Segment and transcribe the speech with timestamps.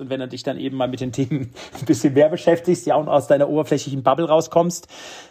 [0.00, 2.94] Und wenn du dich dann eben mal mit den Themen ein bisschen mehr beschäftigst, ja
[2.94, 4.86] auch aus deiner oberflächlichen Bubble rauskommst,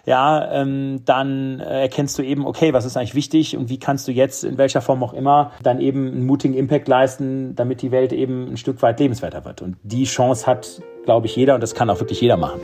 [0.06, 4.10] ja, ähm, dann äh, erkennst du eben, okay, was ist eigentlich wichtig und wie kannst
[4.10, 7.92] du jetzt in welcher Form auch immer dann eben einen mutigen Impact leisten, damit die
[7.92, 9.62] Welt eben ein Stück weit lebenswerter wird.
[9.62, 12.60] Und die Chance hat, glaube ich, jeder und das kann auch wirklich jeder machen.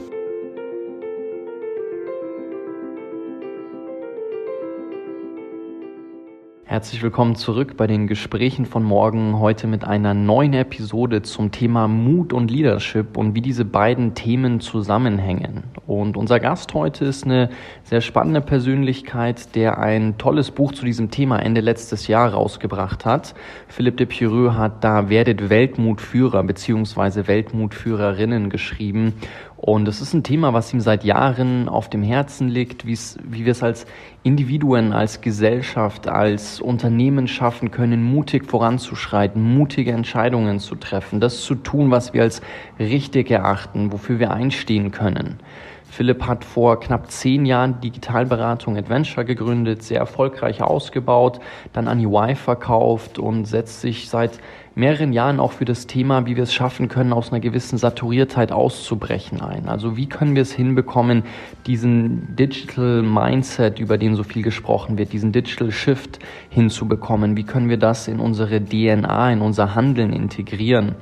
[6.74, 9.38] Herzlich willkommen zurück bei den Gesprächen von morgen.
[9.38, 14.60] Heute mit einer neuen Episode zum Thema Mut und Leadership und wie diese beiden Themen
[14.60, 15.66] zusammenhängen.
[15.86, 17.52] Und unser Gast heute ist eine
[17.84, 23.36] sehr spannende Persönlichkeit, der ein tolles Buch zu diesem Thema Ende letztes Jahr rausgebracht hat.
[23.68, 27.28] Philipp de Pierreux hat da Werdet Weltmutführer bzw.
[27.28, 29.14] Weltmutführerinnen geschrieben.
[29.66, 33.52] Und es ist ein Thema, was ihm seit Jahren auf dem Herzen liegt, wie wir
[33.54, 33.86] es als
[34.22, 41.56] Individuen, als Gesellschaft, als Unternehmen schaffen können, mutig voranzuschreiten, mutige Entscheidungen zu treffen, das zu
[41.56, 42.42] tun, was wir als
[42.78, 45.40] richtig erachten, wofür wir einstehen können.
[45.94, 51.40] Philipp hat vor knapp zehn Jahren Digitalberatung Adventure gegründet, sehr erfolgreich ausgebaut,
[51.72, 54.40] dann an UI verkauft und setzt sich seit
[54.74, 58.52] mehreren Jahren auch für das Thema, wie wir es schaffen können, aus einer gewissen Saturiertheit
[58.52, 59.70] auszubrechen ein.
[59.70, 61.26] Also wie können wir es hinbekommen,
[61.68, 66.18] diesen Digital Mindset, über den so viel gesprochen wird, diesen Digital Shift
[66.50, 67.38] hinzubekommen?
[67.38, 70.96] Wie können wir das in unsere DNA, in unser Handeln integrieren?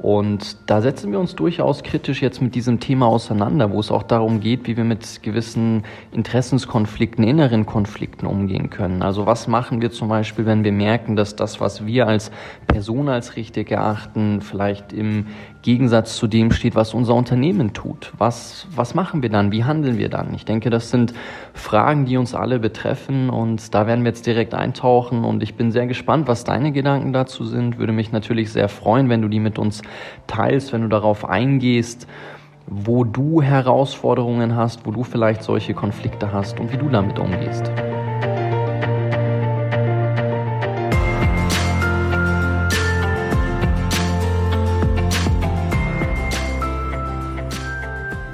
[0.00, 4.04] Und da setzen wir uns durchaus kritisch jetzt mit diesem Thema auseinander, wo es auch
[4.04, 5.82] darum geht, wie wir mit gewissen
[6.12, 9.02] Interessenskonflikten, inneren Konflikten umgehen können.
[9.02, 12.30] Also was machen wir zum Beispiel, wenn wir merken, dass das, was wir als
[12.68, 15.26] Person als richtig erachten, vielleicht im
[15.68, 18.14] Gegensatz zu dem steht, was unser Unternehmen tut.
[18.16, 19.52] Was, was machen wir dann?
[19.52, 20.32] Wie handeln wir dann?
[20.32, 21.12] Ich denke, das sind
[21.52, 25.70] Fragen, die uns alle betreffen und da werden wir jetzt direkt eintauchen und ich bin
[25.70, 27.78] sehr gespannt, was deine Gedanken dazu sind.
[27.78, 29.82] Würde mich natürlich sehr freuen, wenn du die mit uns
[30.26, 32.06] teilst, wenn du darauf eingehst,
[32.66, 37.70] wo du Herausforderungen hast, wo du vielleicht solche Konflikte hast und wie du damit umgehst.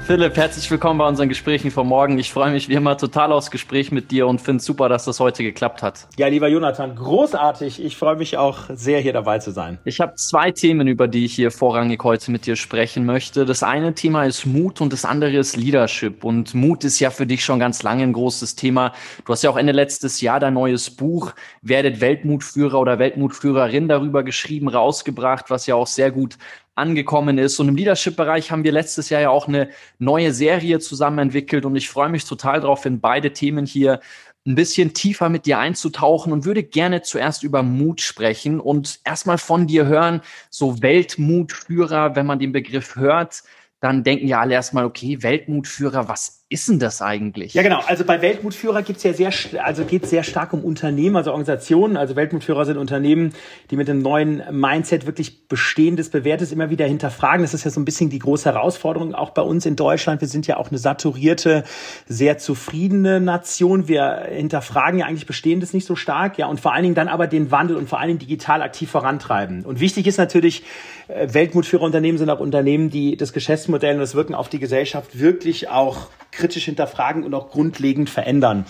[0.05, 2.19] Philipp, herzlich willkommen bei unseren Gesprächen von morgen.
[2.19, 5.05] Ich freue mich wie immer total aufs Gespräch mit dir und finde es super, dass
[5.05, 6.07] das heute geklappt hat.
[6.15, 7.83] Ja, lieber Jonathan, großartig.
[7.83, 9.79] Ich freue mich auch sehr, hier dabei zu sein.
[9.83, 13.45] Ich habe zwei Themen, über die ich hier vorrangig heute mit dir sprechen möchte.
[13.45, 16.23] Das eine Thema ist Mut und das andere ist Leadership.
[16.23, 18.93] Und Mut ist ja für dich schon ganz lange ein großes Thema.
[19.25, 21.33] Du hast ja auch Ende letztes Jahr dein neues Buch
[21.63, 26.37] Werdet Weltmutführer oder Weltmutführerin darüber geschrieben, rausgebracht, was ja auch sehr gut
[26.75, 27.59] angekommen ist.
[27.59, 31.75] Und im Leadership-Bereich haben wir letztes Jahr ja auch eine neue Serie zusammen entwickelt und
[31.75, 34.01] ich freue mich total darauf, in beide Themen hier
[34.47, 39.39] ein bisschen tiefer mit dir einzutauchen und würde gerne zuerst über Mut sprechen und erstmal
[39.39, 40.21] von dir hören,
[40.51, 43.41] so Weltmutführer, wenn man den Begriff hört,
[43.79, 47.53] dann denken ja alle erstmal, okay, Weltmutführer, was ist denn das eigentlich?
[47.53, 47.81] Ja, genau.
[47.85, 49.29] Also bei Weltmutführer gibt's ja sehr,
[49.61, 51.97] also geht sehr stark um Unternehmen, also Organisationen.
[51.97, 53.33] Also Weltmutführer sind Unternehmen,
[53.71, 57.41] die mit einem neuen Mindset wirklich Bestehendes, Bewährtes immer wieder hinterfragen.
[57.41, 60.21] Das ist ja so ein bisschen die große Herausforderung auch bei uns in Deutschland.
[60.21, 61.65] Wir sind ja auch eine saturierte,
[62.07, 63.89] sehr zufriedene Nation.
[63.89, 67.27] Wir hinterfragen ja eigentlich Bestehendes nicht so stark, ja, und vor allen Dingen dann aber
[67.27, 69.65] den Wandel und vor allen Dingen digital aktiv vorantreiben.
[69.65, 70.63] Und wichtig ist natürlich,
[71.09, 75.67] äh, Weltmutführerunternehmen sind auch Unternehmen, die das Geschäftsmodell und das Wirken auf die Gesellschaft wirklich
[75.69, 78.65] auch kritisch hinterfragen und auch grundlegend verändern.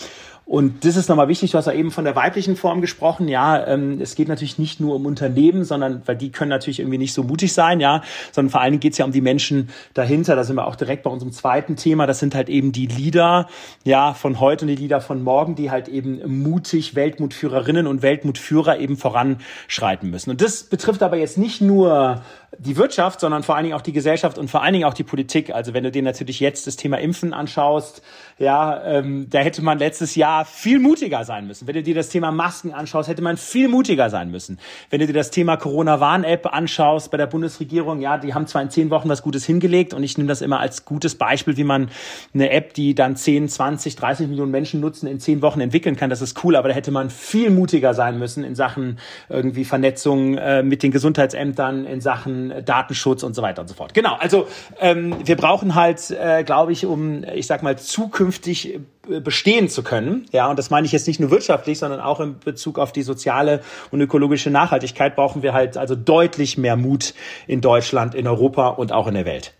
[0.45, 3.65] Und das ist nochmal wichtig, du hast ja eben von der weiblichen Form gesprochen, ja,
[3.65, 7.13] ähm, es geht natürlich nicht nur um Unternehmen, sondern, weil die können natürlich irgendwie nicht
[7.13, 10.35] so mutig sein, ja, sondern vor allen Dingen geht es ja um die Menschen dahinter,
[10.35, 13.47] da sind wir auch direkt bei unserem zweiten Thema, das sind halt eben die Leader,
[13.83, 18.77] ja, von heute und die Leader von morgen, die halt eben mutig Weltmutführerinnen und Weltmutführer
[18.77, 20.29] eben voranschreiten müssen.
[20.29, 22.21] Und das betrifft aber jetzt nicht nur
[22.59, 25.03] die Wirtschaft, sondern vor allen Dingen auch die Gesellschaft und vor allen Dingen auch die
[25.03, 25.53] Politik.
[25.53, 28.01] Also wenn du dir natürlich jetzt das Thema Impfen anschaust,
[28.37, 31.67] ja, ähm, da hätte man letztes Jahr viel mutiger sein müssen.
[31.67, 34.59] Wenn du dir das Thema Masken anschaust, hätte man viel mutiger sein müssen.
[34.89, 38.69] Wenn du dir das Thema Corona-Warn-App anschaust bei der Bundesregierung, ja, die haben zwar in
[38.69, 41.89] zehn Wochen was Gutes hingelegt und ich nehme das immer als gutes Beispiel, wie man
[42.33, 46.09] eine App, die dann 10, 20, 30 Millionen Menschen nutzen, in zehn Wochen entwickeln kann.
[46.09, 48.99] Das ist cool, aber da hätte man viel mutiger sein müssen in Sachen
[49.29, 53.93] irgendwie Vernetzung äh, mit den Gesundheitsämtern, in Sachen Datenschutz und so weiter und so fort.
[53.93, 54.47] Genau, also
[54.79, 59.83] ähm, wir brauchen halt, äh, glaube ich, um, ich sag mal, zukünftig äh, bestehen zu
[59.83, 60.25] können.
[60.31, 63.03] Ja, und das meine ich jetzt nicht nur wirtschaftlich, sondern auch in Bezug auf die
[63.03, 63.61] soziale
[63.91, 67.13] und ökologische Nachhaltigkeit brauchen wir halt also deutlich mehr Mut
[67.47, 69.53] in Deutschland, in Europa und auch in der Welt.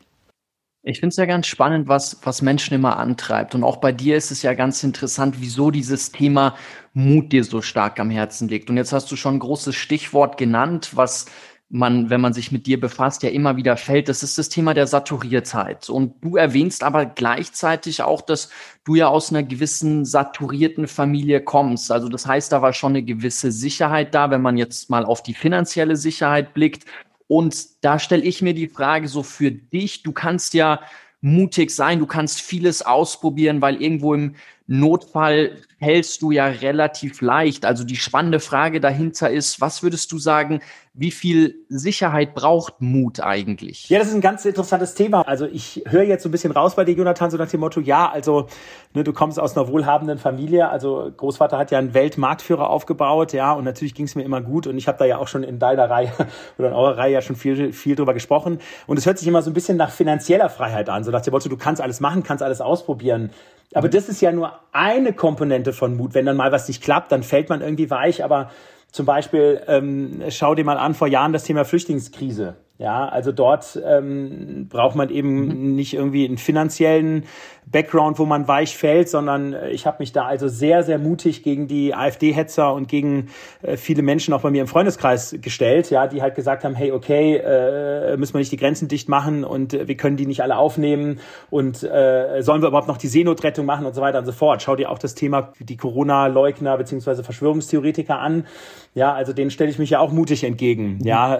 [0.87, 3.55] Ich finde es ja ganz spannend, was, was Menschen immer antreibt.
[3.55, 6.55] Und auch bei dir ist es ja ganz interessant, wieso dieses Thema
[6.93, 8.69] Mut dir so stark am Herzen liegt.
[8.69, 11.25] Und jetzt hast du schon ein großes Stichwort genannt, was
[11.69, 14.73] man, wenn man sich mit dir befasst, ja immer wieder fällt, das ist das Thema
[14.73, 15.89] der Saturierzeit.
[15.89, 18.49] Und du erwähnst aber gleichzeitig auch, dass
[18.83, 21.91] du ja aus einer gewissen saturierten Familie kommst.
[21.91, 25.23] Also das heißt, da war schon eine gewisse Sicherheit da, wenn man jetzt mal auf
[25.23, 26.85] die finanzielle Sicherheit blickt.
[27.27, 30.81] Und da stelle ich mir die Frage so für dich, du kannst ja
[31.21, 34.35] mutig sein, du kannst vieles ausprobieren, weil irgendwo im
[34.67, 37.65] Notfall hältst du ja relativ leicht.
[37.65, 40.59] Also die spannende Frage dahinter ist, was würdest du sagen,
[40.97, 43.89] wie viel Sicherheit braucht Mut eigentlich?
[43.89, 45.23] Ja, das ist ein ganz interessantes Thema.
[45.27, 47.81] Also ich höre jetzt so ein bisschen raus bei dir, Jonathan, so nach dem Motto,
[47.81, 48.47] ja, also
[48.93, 50.69] ne, du kommst aus einer wohlhabenden Familie.
[50.69, 54.67] Also Großvater hat ja einen Weltmarktführer aufgebaut, ja, und natürlich ging es mir immer gut.
[54.67, 56.13] Und ich habe da ja auch schon in deiner Reihe
[56.57, 58.59] oder in eurer Reihe ja schon viel, viel drüber gesprochen.
[58.87, 61.03] Und es hört sich immer so ein bisschen nach finanzieller Freiheit an.
[61.03, 63.31] So nach dem Motto, du kannst alles machen, kannst alles ausprobieren.
[63.73, 66.13] Aber das ist ja nur eine Komponente von Mut.
[66.13, 68.23] Wenn dann mal was nicht klappt, dann fällt man irgendwie weich.
[68.23, 68.49] Aber
[68.95, 72.55] zum Beispiel, ähm, schau dir mal an, vor Jahren das Thema Flüchtlingskrise.
[72.77, 75.75] Ja, also dort ähm, braucht man eben mhm.
[75.75, 77.25] nicht irgendwie einen finanziellen
[77.67, 81.43] Background, wo man weich fällt, sondern äh, ich habe mich da also sehr, sehr mutig
[81.43, 83.29] gegen die AfD-Hetzer und gegen
[83.61, 86.91] äh, viele Menschen auch bei mir im Freundeskreis gestellt, ja, die halt gesagt haben, hey,
[86.91, 90.41] okay, äh, müssen wir nicht die Grenzen dicht machen und äh, wir können die nicht
[90.41, 91.19] alle aufnehmen
[91.49, 94.61] und äh, sollen wir überhaupt noch die Seenotrettung machen und so weiter und so fort.
[94.61, 98.45] Schau dir auch das Thema die Corona-Leugner beziehungsweise Verschwörungstheoretiker an.
[98.93, 100.99] Ja, also denen stelle ich mich ja auch mutig entgegen.
[101.03, 101.35] Ja,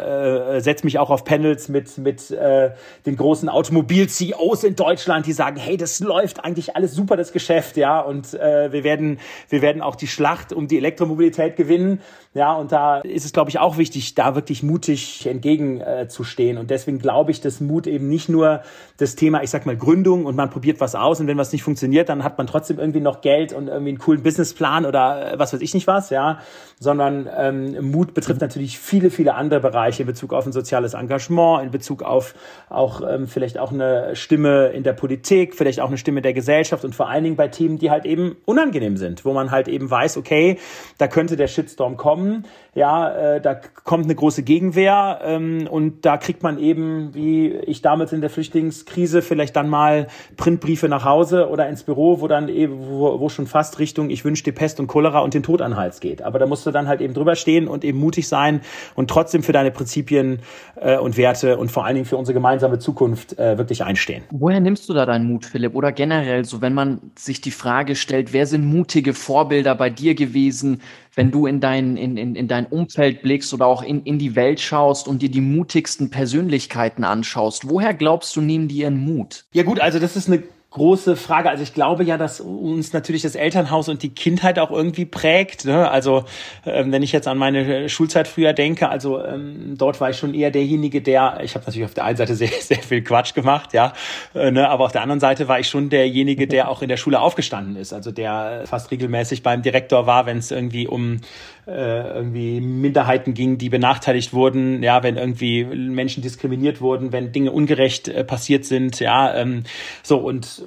[0.56, 2.72] äh, setz mich auch auf Panels mit, mit äh,
[3.06, 7.78] den großen Automobil-CEOs in Deutschland, die sagen, hey, das läuft eigentlich alles super, das Geschäft,
[7.78, 9.20] ja, und äh, wir werden,
[9.50, 12.02] wir werden auch die Schlacht um die Elektromobilität gewinnen.
[12.34, 16.58] Ja, und da ist es, glaube ich, auch wichtig, da wirklich mutig entgegenzustehen.
[16.58, 18.62] Äh, und deswegen glaube ich, dass Mut eben nicht nur
[18.98, 21.64] das Thema, ich sag mal, Gründung und man probiert was aus und wenn was nicht
[21.64, 25.40] funktioniert, dann hat man trotzdem irgendwie noch Geld und irgendwie einen coolen Businessplan oder äh,
[25.40, 26.40] was weiß ich nicht was, ja,
[26.80, 31.64] sondern ähm, Mut betrifft natürlich viele, viele andere Bereiche in Bezug auf ein soziales Engagement,
[31.64, 32.36] in Bezug auf
[32.70, 36.86] auch ähm, vielleicht auch eine Stimme in der Politik, vielleicht auch eine Stimme der Gesellschaft
[36.86, 39.90] und vor allen Dingen bei Themen, die halt eben unangenehm sind, wo man halt eben
[39.90, 40.60] weiß, okay,
[41.00, 42.46] da könnte der Shitstorm kommen.
[42.76, 47.82] Ja, äh, da kommt eine große Gegenwehr ähm, und da kriegt man eben, wie ich
[47.82, 50.08] damals in der Flüchtlingskrise, vielleicht dann mal
[50.38, 54.26] Printbriefe nach Hause oder ins Büro, wo dann eben, wo, wo schon fast Richtung ich
[54.26, 56.22] wünsche dir Pest und Cholera und den Tod an Hals geht.
[56.22, 58.62] Aber da musst du dann halt eben drüber stehen und eben mutig sein
[58.94, 60.40] und trotzdem für deine Prinzipien
[60.76, 64.24] äh, und Werte und vor allen Dingen für unsere gemeinsame Zukunft äh, wirklich einstehen.
[64.30, 65.76] Woher nimmst du da deinen Mut, Philipp?
[65.76, 70.16] Oder generell so, wenn man sich die Frage stellt, wer sind mutige Vorbilder bei dir
[70.16, 70.82] gewesen?
[71.16, 74.36] wenn du in dein, in, in, in dein Umfeld blickst oder auch in, in die
[74.36, 79.46] Welt schaust und dir die mutigsten Persönlichkeiten anschaust, woher glaubst du, nehmen die ihren Mut?
[79.54, 80.44] Ja gut, also das ist eine
[80.76, 81.50] große Frage.
[81.50, 85.64] Also ich glaube ja, dass uns natürlich das Elternhaus und die Kindheit auch irgendwie prägt.
[85.64, 85.90] Ne?
[85.90, 86.26] Also
[86.66, 90.34] ähm, wenn ich jetzt an meine Schulzeit früher denke, also ähm, dort war ich schon
[90.34, 93.74] eher derjenige, der, ich habe natürlich auf der einen Seite sehr, sehr viel Quatsch gemacht,
[93.74, 93.94] ja,
[94.34, 94.70] äh, ne?
[94.70, 97.78] aber auf der anderen Seite war ich schon derjenige, der auch in der Schule aufgestanden
[97.78, 97.94] ist.
[97.94, 101.22] Also der fast regelmäßig beim Direktor war, wenn es irgendwie um
[101.68, 107.52] äh, irgendwie Minderheiten ging, die benachteiligt wurden, ja, wenn irgendwie Menschen diskriminiert wurden, wenn Dinge
[107.52, 109.64] ungerecht äh, passiert sind, ja, ähm,
[110.04, 110.65] so und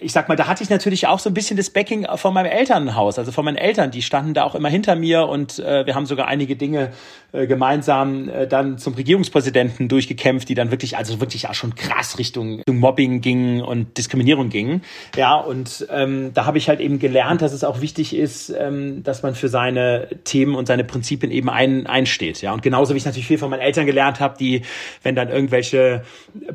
[0.00, 2.50] ich sag mal, da hatte ich natürlich auch so ein bisschen das Backing von meinem
[2.50, 5.94] Elternhaus, also von meinen Eltern, die standen da auch immer hinter mir und äh, wir
[5.94, 6.90] haben sogar einige Dinge
[7.32, 12.18] äh, gemeinsam äh, dann zum Regierungspräsidenten durchgekämpft, die dann wirklich, also wirklich auch schon krass
[12.18, 14.82] Richtung, Richtung Mobbing gingen und Diskriminierung gingen,
[15.16, 19.02] ja, und ähm, da habe ich halt eben gelernt, dass es auch wichtig ist, ähm,
[19.02, 22.40] dass man für seine Themen und seine Prinzipien eben ein, einsteht.
[22.40, 24.62] Ja, und genauso wie ich natürlich viel von meinen Eltern gelernt habe, die,
[25.02, 26.02] wenn dann irgendwelche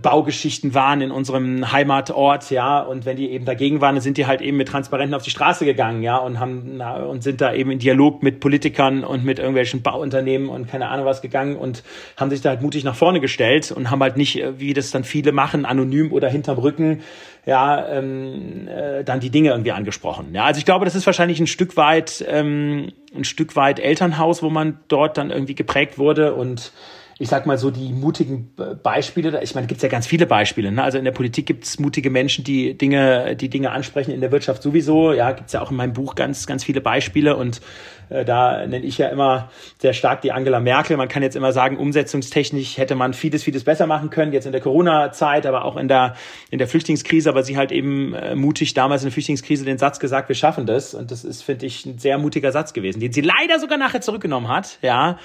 [0.01, 4.25] Baugeschichten waren in unserem Heimatort, ja, und wenn die eben dagegen waren, dann sind die
[4.25, 7.53] halt eben mit Transparenten auf die Straße gegangen, ja, und haben na, und sind da
[7.53, 11.83] eben in Dialog mit Politikern und mit irgendwelchen Bauunternehmen und keine Ahnung was gegangen und
[12.17, 15.03] haben sich da halt mutig nach vorne gestellt und haben halt nicht, wie das dann
[15.03, 17.01] viele machen, anonym oder hinterm Rücken
[17.45, 20.33] ja, ähm, äh, dann die Dinge irgendwie angesprochen.
[20.33, 24.41] Ja, also ich glaube, das ist wahrscheinlich ein Stück weit, ähm, ein Stück weit Elternhaus,
[24.41, 26.71] wo man dort dann irgendwie geprägt wurde und
[27.17, 28.51] ich sag mal so, die mutigen
[28.83, 30.71] Beispiele, ich meine, gibt's ja ganz viele Beispiele.
[30.71, 30.83] Ne?
[30.83, 34.61] Also in der Politik gibt's mutige Menschen, die Dinge, die Dinge ansprechen, in der Wirtschaft
[34.61, 35.13] sowieso.
[35.13, 37.37] Ja, gibt's ja auch in meinem Buch ganz, ganz viele Beispiele.
[37.37, 37.61] Und
[38.09, 40.97] da nenne ich ja immer sehr stark die Angela Merkel.
[40.97, 44.51] Man kann jetzt immer sagen, umsetzungstechnisch hätte man vieles, vieles besser machen können, jetzt in
[44.51, 46.15] der Corona-Zeit, aber auch in der,
[46.51, 47.29] in der Flüchtlingskrise.
[47.29, 50.65] Aber sie halt eben äh, mutig damals in der Flüchtlingskrise den Satz gesagt, wir schaffen
[50.65, 50.93] das.
[50.93, 54.01] Und das ist, finde ich, ein sehr mutiger Satz gewesen, den sie leider sogar nachher
[54.01, 54.77] zurückgenommen hat.
[54.81, 55.17] Ja,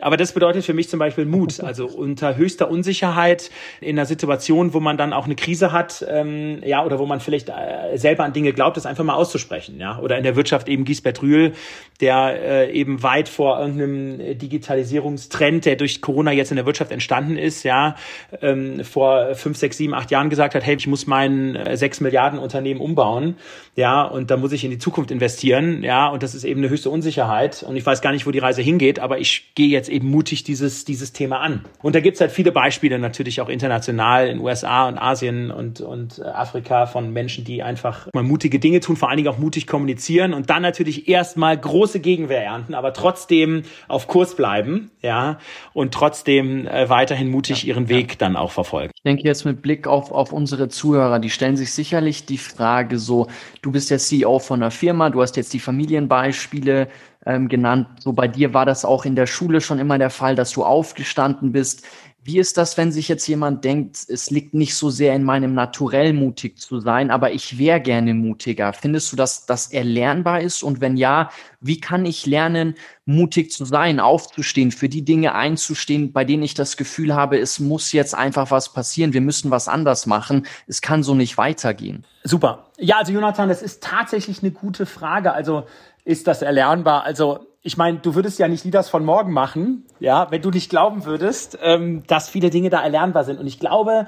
[0.00, 1.60] aber das bedeutet für mich zum Beispiel, Mut.
[1.60, 3.50] Also unter höchster Unsicherheit
[3.80, 7.20] in einer Situation, wo man dann auch eine Krise hat, ähm, ja, oder wo man
[7.20, 9.98] vielleicht äh, selber an Dinge glaubt, das einfach mal auszusprechen, ja.
[9.98, 11.52] Oder in der Wirtschaft eben Giesbert Rühl,
[12.00, 17.36] der äh, eben weit vor irgendeinem Digitalisierungstrend, der durch Corona jetzt in der Wirtschaft entstanden
[17.36, 17.96] ist, ja,
[18.42, 22.00] ähm, vor fünf, sechs, sieben, acht Jahren gesagt hat, hey, ich muss mein äh, sechs
[22.00, 23.36] Milliarden Unternehmen umbauen,
[23.76, 26.70] ja, und da muss ich in die Zukunft investieren, ja, und das ist eben eine
[26.70, 29.88] höchste Unsicherheit und ich weiß gar nicht, wo die Reise hingeht, aber ich gehe jetzt
[29.88, 31.64] eben mutig dieses, dieses Thema an.
[31.82, 36.18] Und da gibt's halt viele Beispiele natürlich auch international in USA und Asien und, und
[36.18, 39.66] äh, Afrika von Menschen, die einfach mal mutige Dinge tun, vor allen Dingen auch mutig
[39.66, 45.38] kommunizieren und dann natürlich erstmal große Gegenwehr ernten, aber trotzdem auf Kurs bleiben, ja,
[45.72, 48.16] und trotzdem äh, weiterhin mutig ja, ihren Weg ja.
[48.18, 48.92] dann auch verfolgen.
[48.94, 52.98] Ich denke jetzt mit Blick auf, auf unsere Zuhörer, die stellen sich sicherlich die Frage
[52.98, 53.26] so,
[53.62, 56.88] du bist der CEO von einer Firma, du hast jetzt die Familienbeispiele
[57.26, 57.88] ähm, genannt.
[57.98, 60.62] So bei dir war das auch in der Schule schon immer der Fall, dass du
[60.62, 61.84] aufgestanden bist.
[62.26, 65.52] Wie ist das, wenn sich jetzt jemand denkt, es liegt nicht so sehr in meinem
[65.52, 68.72] Naturell mutig zu sein, aber ich wäre gerne mutiger?
[68.72, 70.62] Findest du, dass das erlernbar ist?
[70.62, 71.28] Und wenn ja,
[71.60, 76.54] wie kann ich lernen, mutig zu sein, aufzustehen, für die Dinge einzustehen, bei denen ich
[76.54, 80.80] das Gefühl habe, es muss jetzt einfach was passieren, wir müssen was anders machen, es
[80.80, 82.06] kann so nicht weitergehen?
[82.22, 82.70] Super.
[82.78, 85.34] Ja, also Jonathan, das ist tatsächlich eine gute Frage.
[85.34, 85.66] Also
[86.06, 87.04] ist das erlernbar?
[87.04, 90.68] Also ich meine, du würdest ja nicht Leaders von morgen machen, ja, wenn du nicht
[90.68, 93.40] glauben würdest, ähm, dass viele Dinge da erlernbar sind.
[93.40, 94.06] Und ich glaube,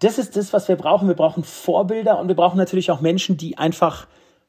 [0.00, 1.06] das ist das, was wir brauchen.
[1.06, 4.08] Wir brauchen Vorbilder und wir brauchen natürlich auch Menschen, die einfach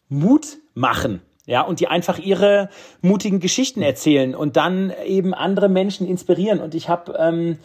[0.10, 1.22] Mut machen.
[1.46, 2.70] Ja, und die einfach ihre
[3.02, 6.60] mutigen Geschichten erzählen und dann eben andere Menschen inspirieren.
[6.60, 7.58] Und ich habe ähm,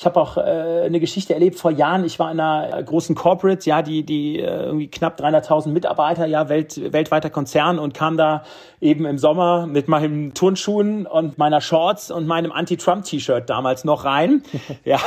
[0.00, 2.06] ich habe auch äh, eine Geschichte erlebt vor Jahren.
[2.06, 6.48] Ich war in einer großen Corporate, ja, die die äh, irgendwie knapp 300.000 Mitarbeiter, ja,
[6.48, 8.42] Welt, weltweiter Konzern und kam da
[8.80, 14.42] eben im Sommer mit meinen Turnschuhen und meiner Shorts und meinem Anti-Trump-T-Shirt damals noch rein.
[14.86, 15.00] ja,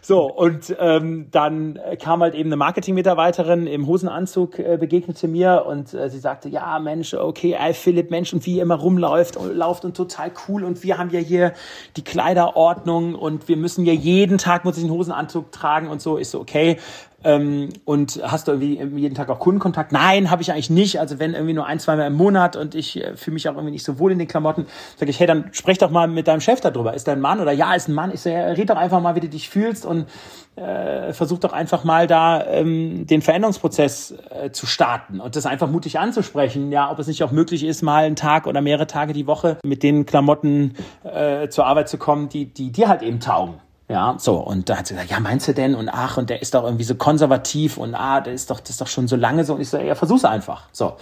[0.00, 5.92] so und ähm, dann kam halt eben eine Marketing-Mitarbeiterin im Hosenanzug äh, begegnete mir und
[5.92, 9.54] äh, sie sagte, ja, Mensch, okay, ey, Philipp, Mensch und wie ihr immer rumläuft und
[9.54, 11.52] lauft und total cool und wir haben ja hier
[11.98, 16.00] die Kleiderordnung und wir müssen ja jeden jeden Tag muss ich einen Hosenanzug tragen und
[16.00, 16.16] so.
[16.16, 16.78] ist so, okay,
[17.22, 19.92] ähm, und hast du irgendwie jeden Tag auch Kundenkontakt?
[19.92, 21.00] Nein, habe ich eigentlich nicht.
[21.00, 23.54] Also wenn irgendwie nur ein, zwei Mal im Monat und ich äh, fühle mich auch
[23.54, 26.28] irgendwie nicht so wohl in den Klamotten, sage ich, hey, dann sprech doch mal mit
[26.28, 26.94] deinem Chef darüber.
[26.94, 28.10] Ist der ein Mann oder ja, ist ein Mann?
[28.14, 30.06] Ich so, ja, red doch einfach mal, wie du dich fühlst und
[30.56, 35.68] äh, versuch doch einfach mal da ähm, den Veränderungsprozess äh, zu starten und das einfach
[35.68, 36.72] mutig anzusprechen.
[36.72, 39.58] Ja, ob es nicht auch möglich ist, mal einen Tag oder mehrere Tage die Woche
[39.62, 43.60] mit den Klamotten äh, zur Arbeit zu kommen, die, die dir halt eben taugen.
[43.90, 44.36] Ja, so.
[44.36, 45.74] Und da hat sie gesagt, ja, meinst du denn?
[45.74, 48.70] Und ach, und der ist doch irgendwie so konservativ und ah, der ist doch, das
[48.70, 49.54] ist doch schon so lange so.
[49.54, 50.68] Und ich so, ja, versuch's einfach.
[50.70, 50.92] So.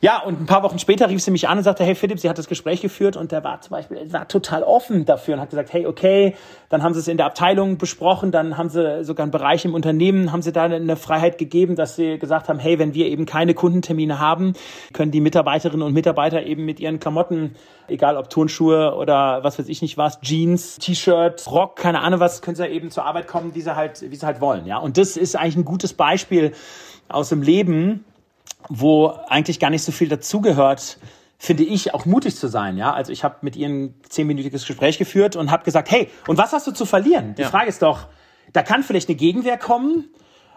[0.00, 2.30] Ja, und ein paar Wochen später rief sie mich an und sagte, hey Philipp, sie
[2.30, 5.50] hat das Gespräch geführt und der war zum Beispiel, war total offen dafür und hat
[5.50, 6.36] gesagt, hey, okay,
[6.68, 9.74] dann haben sie es in der Abteilung besprochen, dann haben sie sogar einen Bereich im
[9.74, 13.26] Unternehmen, haben sie da eine Freiheit gegeben, dass sie gesagt haben, hey, wenn wir eben
[13.26, 14.52] keine Kundentermine haben,
[14.92, 17.56] können die Mitarbeiterinnen und Mitarbeiter eben mit ihren Klamotten,
[17.88, 22.42] egal ob Turnschuhe oder was weiß ich nicht was, Jeans, T-Shirt, Rock, keine Ahnung was,
[22.42, 24.78] können sie eben zur Arbeit kommen, wie sie halt, wie sie halt wollen, ja.
[24.78, 26.52] Und das ist eigentlich ein gutes Beispiel
[27.08, 28.04] aus dem Leben,
[28.68, 30.98] wo eigentlich gar nicht so viel dazugehört,
[31.38, 32.76] finde ich, auch mutig zu sein.
[32.76, 36.36] Ja, also ich habe mit ihr ein zehnminütiges Gespräch geführt und habe gesagt, hey, und
[36.36, 37.34] was hast du zu verlieren?
[37.34, 37.48] Die ja.
[37.48, 38.08] Frage ist doch,
[38.52, 40.10] da kann vielleicht eine Gegenwehr kommen.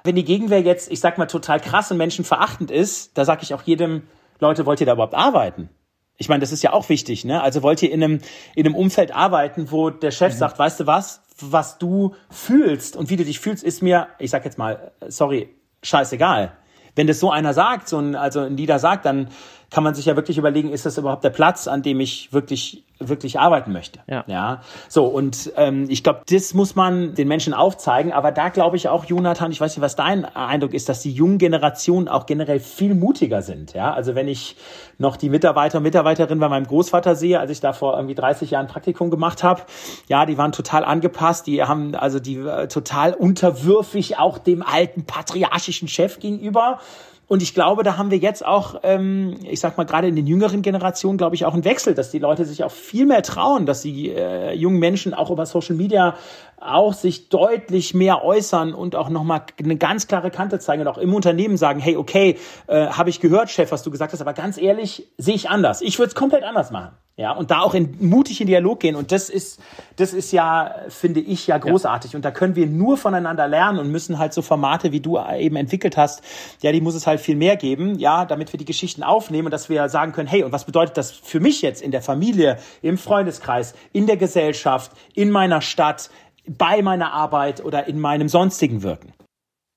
[0.04, 3.54] Wenn die Gegenwehr jetzt, ich sag mal, total krass und menschenverachtend ist, da sage ich
[3.54, 4.04] auch jedem,
[4.40, 5.70] Leute, wollt ihr da überhaupt arbeiten?
[6.18, 7.42] Ich meine, das ist ja auch wichtig, ne?
[7.42, 8.20] Also wollt ihr in einem,
[8.56, 10.38] in einem Umfeld arbeiten, wo der Chef mhm.
[10.38, 14.30] sagt, weißt du was, was du fühlst und wie du dich fühlst, ist mir, ich
[14.30, 15.50] sag jetzt mal, sorry,
[15.82, 16.54] scheißegal.
[16.96, 19.30] Wenn das so einer sagt, so ein, also ein Lieder sagt, dann
[19.74, 22.84] kann man sich ja wirklich überlegen, ist das überhaupt der Platz, an dem ich wirklich
[23.10, 24.00] wirklich arbeiten möchte.
[24.08, 24.24] Ja.
[24.28, 24.62] ja?
[24.88, 28.14] So, und ähm, ich glaube, das muss man den Menschen aufzeigen.
[28.14, 31.12] Aber da glaube ich auch, Jonathan, ich weiß nicht, was dein Eindruck ist, dass die
[31.12, 33.74] jungen Generationen auch generell viel mutiger sind.
[33.74, 34.56] Ja, also wenn ich
[35.00, 38.52] noch die Mitarbeiter und Mitarbeiterinnen bei meinem Großvater sehe, als ich da vor irgendwie 30
[38.52, 39.64] Jahren Praktikum gemacht habe,
[40.08, 45.06] ja, die waren total angepasst, die haben also die äh, total unterwürfig auch dem alten
[45.06, 46.80] patriarchischen Chef gegenüber.
[47.28, 50.28] Und ich glaube, da haben wir jetzt auch, ähm, ich sag mal, gerade in den
[50.28, 53.66] jüngeren Generationen, glaube ich, auch einen Wechsel, dass die Leute sich auch viel mehr trauen,
[53.66, 56.16] dass die äh, jungen Menschen auch über Social Media
[56.60, 60.98] auch sich deutlich mehr äußern und auch nochmal eine ganz klare Kante zeigen und auch
[60.98, 62.38] im Unternehmen sagen, hey, okay,
[62.68, 65.82] äh, habe ich gehört, Chef, was du gesagt hast, aber ganz ehrlich, sehe ich anders.
[65.82, 66.92] Ich würde es komplett anders machen.
[67.16, 68.96] Ja, und da auch in, mutig in Dialog gehen.
[68.96, 69.60] Und das ist,
[69.98, 72.14] das ist ja, finde ich, ja großartig.
[72.14, 72.18] Ja.
[72.18, 75.56] Und da können wir nur voneinander lernen und müssen halt so Formate, wie du eben
[75.56, 76.24] entwickelt hast,
[76.62, 79.52] ja, die muss es halt viel mehr geben, ja, damit wir die Geschichten aufnehmen und
[79.52, 82.58] dass wir sagen können, hey, und was bedeutet das für mich jetzt in der Familie,
[82.82, 86.10] im Freundeskreis, in der Gesellschaft, in meiner Stadt,
[86.48, 89.14] bei meiner Arbeit oder in meinem sonstigen Wirken?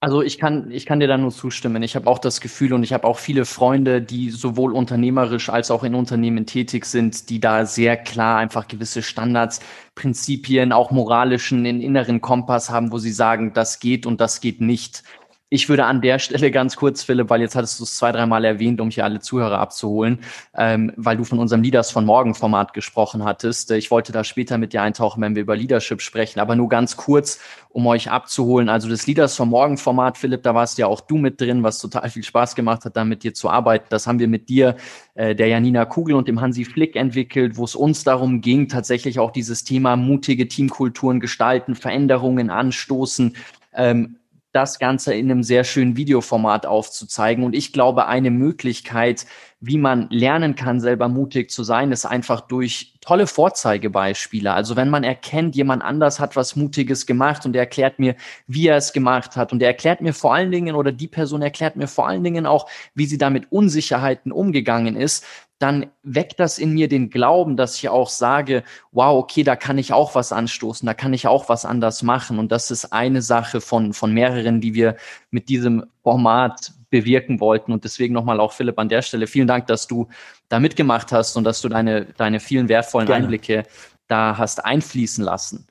[0.07, 1.83] Also ich kann, ich kann dir da nur zustimmen.
[1.83, 5.73] Ich habe auch das Gefühl und ich habe auch viele Freunde, die sowohl unternehmerisch als
[5.73, 9.59] auch in Unternehmen tätig sind, die da sehr klar einfach gewisse Standards,
[9.97, 14.61] Prinzipien, auch moralischen, in inneren Kompass haben, wo sie sagen, das geht und das geht
[14.61, 15.03] nicht.
[15.49, 18.45] Ich würde an der Stelle ganz kurz, Philipp, weil jetzt hattest du es zwei, dreimal
[18.45, 20.19] erwähnt, um hier alle Zuhörer abzuholen,
[20.57, 23.71] ähm, weil du von unserem Leaders von Morgen Format gesprochen hattest.
[23.71, 26.97] Ich wollte da später mit dir eintauchen, wenn wir über Leadership sprechen, aber nur ganz
[26.97, 27.39] kurz,
[27.69, 28.69] um euch abzuholen.
[28.69, 31.79] Also das Leaders von Morgen Format, Philipp, da warst ja auch du mit drin, was
[31.79, 33.87] total viel Spaß gemacht hat, da mit dir zu arbeiten.
[33.91, 34.75] Das haben wir mit dir,
[35.15, 39.21] äh, der Janina Kugel und dem Hansi Flick entwickelt, wo es uns darum ging, tatsächlich
[39.21, 43.37] auch dieses Thema mutige Teamkulturen gestalten, Veränderungen anstoßen,
[43.75, 44.17] ähm,
[44.57, 47.45] das Ganze in einem sehr schönen Videoformat aufzuzeigen.
[47.45, 49.27] Und ich glaube, eine Möglichkeit,
[49.61, 54.53] wie man lernen kann, selber mutig zu sein, ist einfach durch tolle Vorzeigebeispiele.
[54.53, 58.67] Also wenn man erkennt, jemand anders hat was Mutiges gemacht und er erklärt mir, wie
[58.67, 61.77] er es gemacht hat und er erklärt mir vor allen Dingen oder die Person erklärt
[61.77, 65.25] mir vor allen Dingen auch, wie sie da mit Unsicherheiten umgegangen ist,
[65.59, 69.79] dann weckt das in mir den Glauben, dass ich auch sage, wow, okay, da kann
[69.79, 72.39] ich auch was anstoßen, da kann ich auch was anders machen.
[72.39, 74.97] Und das ist eine Sache von, von mehreren, die wir
[75.31, 77.73] mit diesem Format bewirken wollten.
[77.73, 80.09] Und deswegen nochmal auch Philipp an der Stelle vielen Dank, dass du
[80.49, 83.25] da mitgemacht hast und dass du deine, deine vielen wertvollen Gerne.
[83.25, 83.65] Einblicke
[84.09, 85.67] da hast einfließen lassen.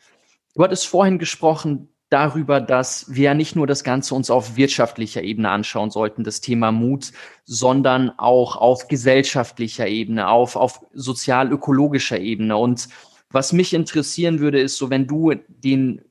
[0.55, 5.49] Du hattest vorhin gesprochen darüber, dass wir nicht nur das Ganze uns auf wirtschaftlicher Ebene
[5.49, 7.11] anschauen sollten, das Thema Mut,
[7.43, 12.57] sondern auch auf gesellschaftlicher Ebene, auf, auf sozial-ökologischer Ebene.
[12.57, 12.89] Und
[13.31, 16.04] was mich interessieren würde, ist so, wenn du den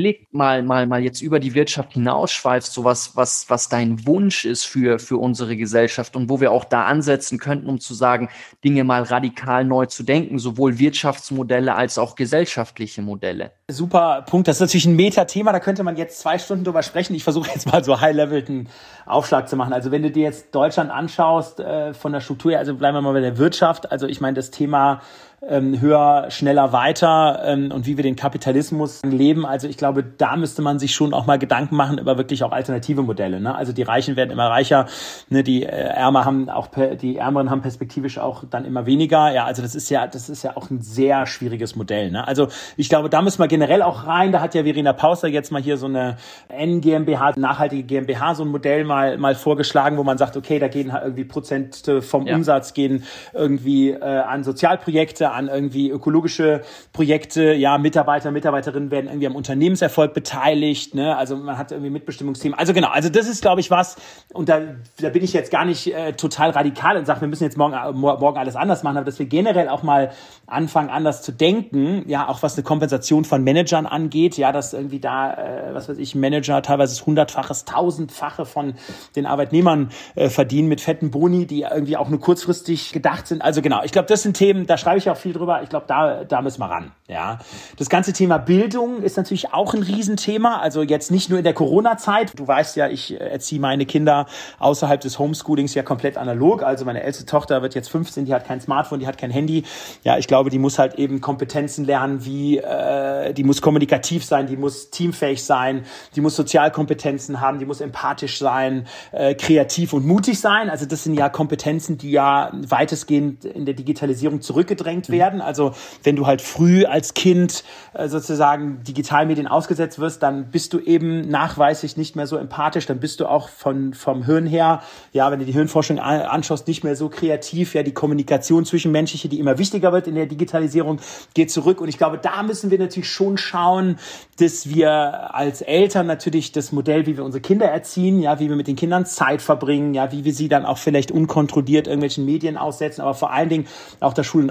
[0.00, 4.46] Blick mal, mal, mal jetzt über die Wirtschaft hinausschweifst, so was, was, was dein Wunsch
[4.46, 8.30] ist für, für unsere Gesellschaft und wo wir auch da ansetzen könnten, um zu sagen,
[8.64, 13.52] Dinge mal radikal neu zu denken, sowohl Wirtschaftsmodelle als auch gesellschaftliche Modelle.
[13.70, 14.48] Super Punkt.
[14.48, 15.52] Das ist natürlich ein Meta-Thema.
[15.52, 17.14] Da könnte man jetzt zwei Stunden drüber sprechen.
[17.14, 18.70] Ich versuche jetzt mal so high-levelten
[19.04, 19.74] Aufschlag zu machen.
[19.74, 23.02] Also wenn du dir jetzt Deutschland anschaust, äh, von der Struktur her, also bleiben wir
[23.02, 23.92] mal bei der Wirtschaft.
[23.92, 25.02] Also ich meine, das Thema
[25.48, 29.46] ähm, höher, schneller, weiter ähm, und wie wir den Kapitalismus leben.
[29.46, 32.52] Also ich glaube, da müsste man sich schon auch mal Gedanken machen über wirklich auch
[32.52, 33.40] alternative Modelle.
[33.40, 33.54] Ne?
[33.54, 34.86] Also die Reichen werden immer reicher,
[35.30, 35.42] ne?
[35.42, 36.68] die äh, Ärmer haben auch
[37.00, 39.32] die Ärmeren haben perspektivisch auch dann immer weniger.
[39.32, 42.10] Ja, also das ist ja das ist ja auch ein sehr schwieriges Modell.
[42.10, 42.26] Ne?
[42.26, 44.32] Also ich glaube, da müssen wir generell auch rein.
[44.32, 48.44] Da hat ja Verena Pauster jetzt mal hier so eine N GmbH, nachhaltige GmbH, so
[48.44, 52.26] ein Modell mal mal vorgeschlagen, wo man sagt, okay, da gehen halt irgendwie Prozent vom
[52.26, 52.34] ja.
[52.34, 56.62] Umsatz gehen irgendwie äh, an Sozialprojekte an irgendwie ökologische
[56.92, 61.16] Projekte, ja, Mitarbeiter, Mitarbeiterinnen werden irgendwie am Unternehmenserfolg beteiligt, ne?
[61.16, 62.58] Also man hat irgendwie Mitbestimmungsthemen.
[62.58, 63.96] Also genau, also das ist, glaube ich, was,
[64.32, 64.60] und da,
[65.00, 67.74] da bin ich jetzt gar nicht äh, total radikal und sage, wir müssen jetzt morgen,
[67.74, 70.10] äh, morgen alles anders machen, aber dass wir generell auch mal
[70.46, 75.00] anfangen, anders zu denken, ja, auch was eine Kompensation von Managern angeht, ja, dass irgendwie
[75.00, 78.74] da, äh, was weiß ich, Manager teilweise das hundertfaches, tausendfache von
[79.16, 83.42] den Arbeitnehmern äh, verdienen mit fetten Boni, die irgendwie auch nur kurzfristig gedacht sind.
[83.42, 85.62] Also genau, ich glaube, das sind Themen, da schreibe ich auch viel drüber.
[85.62, 86.92] Ich glaube, da, da müssen wir ran.
[87.08, 87.38] Ja.
[87.76, 90.58] Das ganze Thema Bildung ist natürlich auch ein Riesenthema.
[90.58, 92.38] Also jetzt nicht nur in der Corona-Zeit.
[92.38, 94.26] Du weißt ja, ich erziehe meine Kinder
[94.58, 96.62] außerhalb des Homeschoolings ja komplett analog.
[96.62, 99.64] Also meine älteste Tochter wird jetzt 15, die hat kein Smartphone, die hat kein Handy.
[100.04, 104.46] Ja, ich glaube, die muss halt eben Kompetenzen lernen, wie äh, die muss kommunikativ sein,
[104.46, 110.06] die muss teamfähig sein, die muss Sozialkompetenzen haben, die muss empathisch sein, äh, kreativ und
[110.06, 110.70] mutig sein.
[110.70, 115.40] Also das sind ja Kompetenzen, die ja weitestgehend in der Digitalisierung zurückgedrängt werden.
[115.40, 120.78] Also wenn du halt früh als Kind äh, sozusagen Digitalmedien ausgesetzt wirst, dann bist du
[120.78, 125.30] eben nachweislich nicht mehr so empathisch, dann bist du auch von, vom Hirn her, ja,
[125.30, 127.74] wenn du die Hirnforschung anschaust, nicht mehr so kreativ.
[127.74, 131.00] Ja, die Kommunikation zwischenmenschliche, die immer wichtiger wird in der Digitalisierung,
[131.34, 131.80] geht zurück.
[131.80, 133.98] Und ich glaube, da müssen wir natürlich schon schauen,
[134.38, 138.56] dass wir als Eltern natürlich das Modell, wie wir unsere Kinder erziehen, ja, wie wir
[138.56, 142.56] mit den Kindern Zeit verbringen, ja, wie wir sie dann auch vielleicht unkontrolliert irgendwelchen Medien
[142.56, 143.66] aussetzen, aber vor allen Dingen
[144.00, 144.50] auch das Schul- und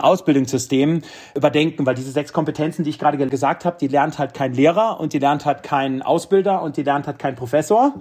[0.49, 1.01] Ausbildungssystem
[1.35, 4.99] überdenken, weil diese sechs Kompetenzen, die ich gerade gesagt habe, die lernt halt kein Lehrer
[4.99, 7.93] und die lernt halt kein Ausbilder und die lernt halt kein Professor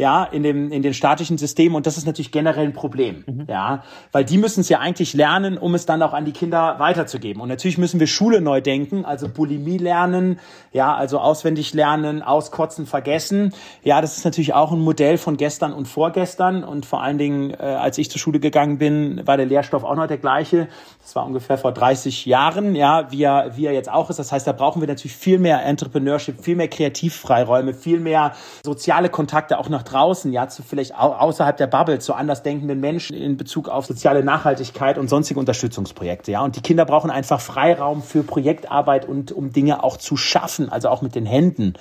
[0.00, 1.76] ja, in dem, in den statischen Systemen.
[1.76, 3.44] Und das ist natürlich generell ein Problem, mhm.
[3.46, 3.82] ja,
[4.12, 7.42] weil die müssen es ja eigentlich lernen, um es dann auch an die Kinder weiterzugeben.
[7.42, 10.40] Und natürlich müssen wir Schule neu denken, also Bulimie lernen,
[10.72, 13.52] ja, also auswendig lernen, auskotzen, vergessen.
[13.84, 16.64] Ja, das ist natürlich auch ein Modell von gestern und vorgestern.
[16.64, 19.96] Und vor allen Dingen, äh, als ich zur Schule gegangen bin, war der Lehrstoff auch
[19.96, 20.68] noch der gleiche.
[21.02, 24.18] Das war ungefähr vor 30 Jahren, ja, wie er, wie er jetzt auch ist.
[24.18, 28.32] Das heißt, da brauchen wir natürlich viel mehr Entrepreneurship, viel mehr Kreativfreiräume, viel mehr
[28.64, 33.36] soziale Kontakte auch nach draußen, ja, zu vielleicht außerhalb der Bubble, zu andersdenkenden Menschen in
[33.36, 36.42] Bezug auf soziale Nachhaltigkeit und sonstige Unterstützungsprojekte, ja.
[36.42, 40.88] Und die Kinder brauchen einfach Freiraum für Projektarbeit und um Dinge auch zu schaffen, also
[40.88, 41.74] auch mit den Händen,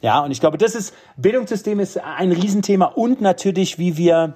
[0.00, 0.20] ja.
[0.20, 4.34] Und ich glaube, das ist, Bildungssystem ist ein Riesenthema und natürlich, wie wir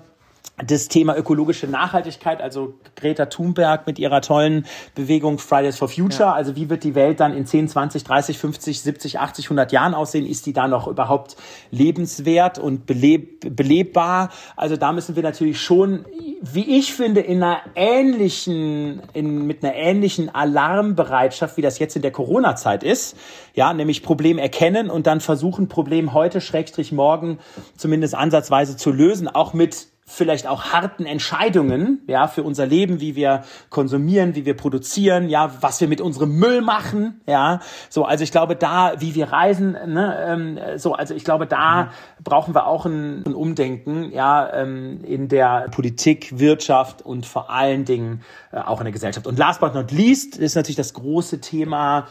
[0.65, 6.33] das Thema ökologische Nachhaltigkeit, also Greta Thunberg mit ihrer tollen Bewegung Fridays for Future, ja.
[6.33, 9.95] also wie wird die Welt dann in 10, 20, 30, 50, 70, 80, 100 Jahren
[9.95, 10.27] aussehen?
[10.27, 11.37] Ist die da noch überhaupt
[11.71, 14.31] lebenswert und beleb belebbar?
[14.57, 16.05] Also da müssen wir natürlich schon,
[16.43, 22.03] wie ich finde, in einer ähnlichen, in, mit einer ähnlichen Alarmbereitschaft, wie das jetzt in
[22.03, 23.17] der Corona-Zeit ist,
[23.55, 27.39] ja, nämlich Problem erkennen und dann versuchen, Problem heute, Schrägstrich morgen,
[27.77, 33.15] zumindest ansatzweise zu lösen, auch mit vielleicht auch harten Entscheidungen, ja, für unser Leben, wie
[33.15, 38.25] wir konsumieren, wie wir produzieren, ja, was wir mit unserem Müll machen, ja, so, also
[38.25, 41.89] ich glaube, da, wie wir reisen, ne, ähm, so, also ich glaube, da mhm.
[42.25, 47.85] brauchen wir auch ein, ein Umdenken, ja, ähm, in der Politik, Wirtschaft und vor allen
[47.85, 49.27] Dingen äh, auch in der Gesellschaft.
[49.27, 52.07] Und last but not least ist natürlich das große Thema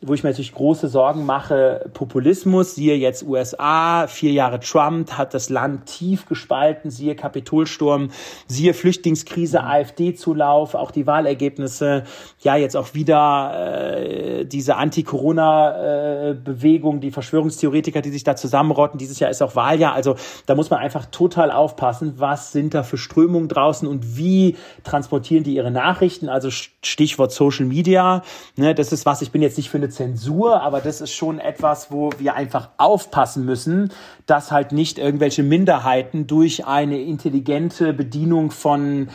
[0.00, 5.34] wo ich mir natürlich große Sorgen mache, Populismus, siehe jetzt USA, vier Jahre Trump hat
[5.34, 8.10] das Land tief gespalten, siehe Kapitolsturm,
[8.46, 12.04] siehe Flüchtlingskrise, AfD-Zulauf, auch die Wahlergebnisse,
[12.40, 19.30] ja jetzt auch wieder äh, diese Anti-Corona-Bewegung, die Verschwörungstheoretiker, die sich da zusammenrotten, dieses Jahr
[19.30, 20.14] ist auch Wahljahr, also
[20.46, 25.42] da muss man einfach total aufpassen, was sind da für Strömungen draußen und wie transportieren
[25.42, 28.22] die ihre Nachrichten, also Stichwort Social Media,
[28.54, 31.38] ne, das ist was, ich bin jetzt nicht für eine Zensur, aber das ist schon
[31.38, 33.92] etwas, wo wir einfach aufpassen müssen,
[34.26, 39.08] dass halt nicht irgendwelche Minderheiten durch eine intelligente Bedienung von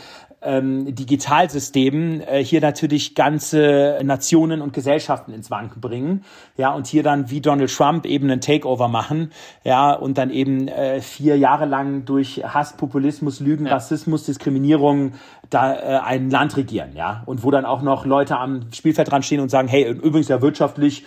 [0.44, 6.24] ähm, Digitalsystemen äh, hier natürlich ganze Nationen und Gesellschaften ins Wanken bringen.
[6.56, 9.32] Ja, und hier dann wie Donald Trump eben einen Takeover machen.
[9.64, 13.74] Ja, und dann eben äh, vier Jahre lang durch Hass, Populismus, Lügen, ja.
[13.74, 15.12] Rassismus, Diskriminierung
[15.50, 16.90] da äh, ein Land regieren.
[16.94, 20.28] Ja, und wo dann auch noch Leute am Spielfeld dran stehen und sagen, hey, übrigens
[20.28, 21.04] ja wirtschaftlich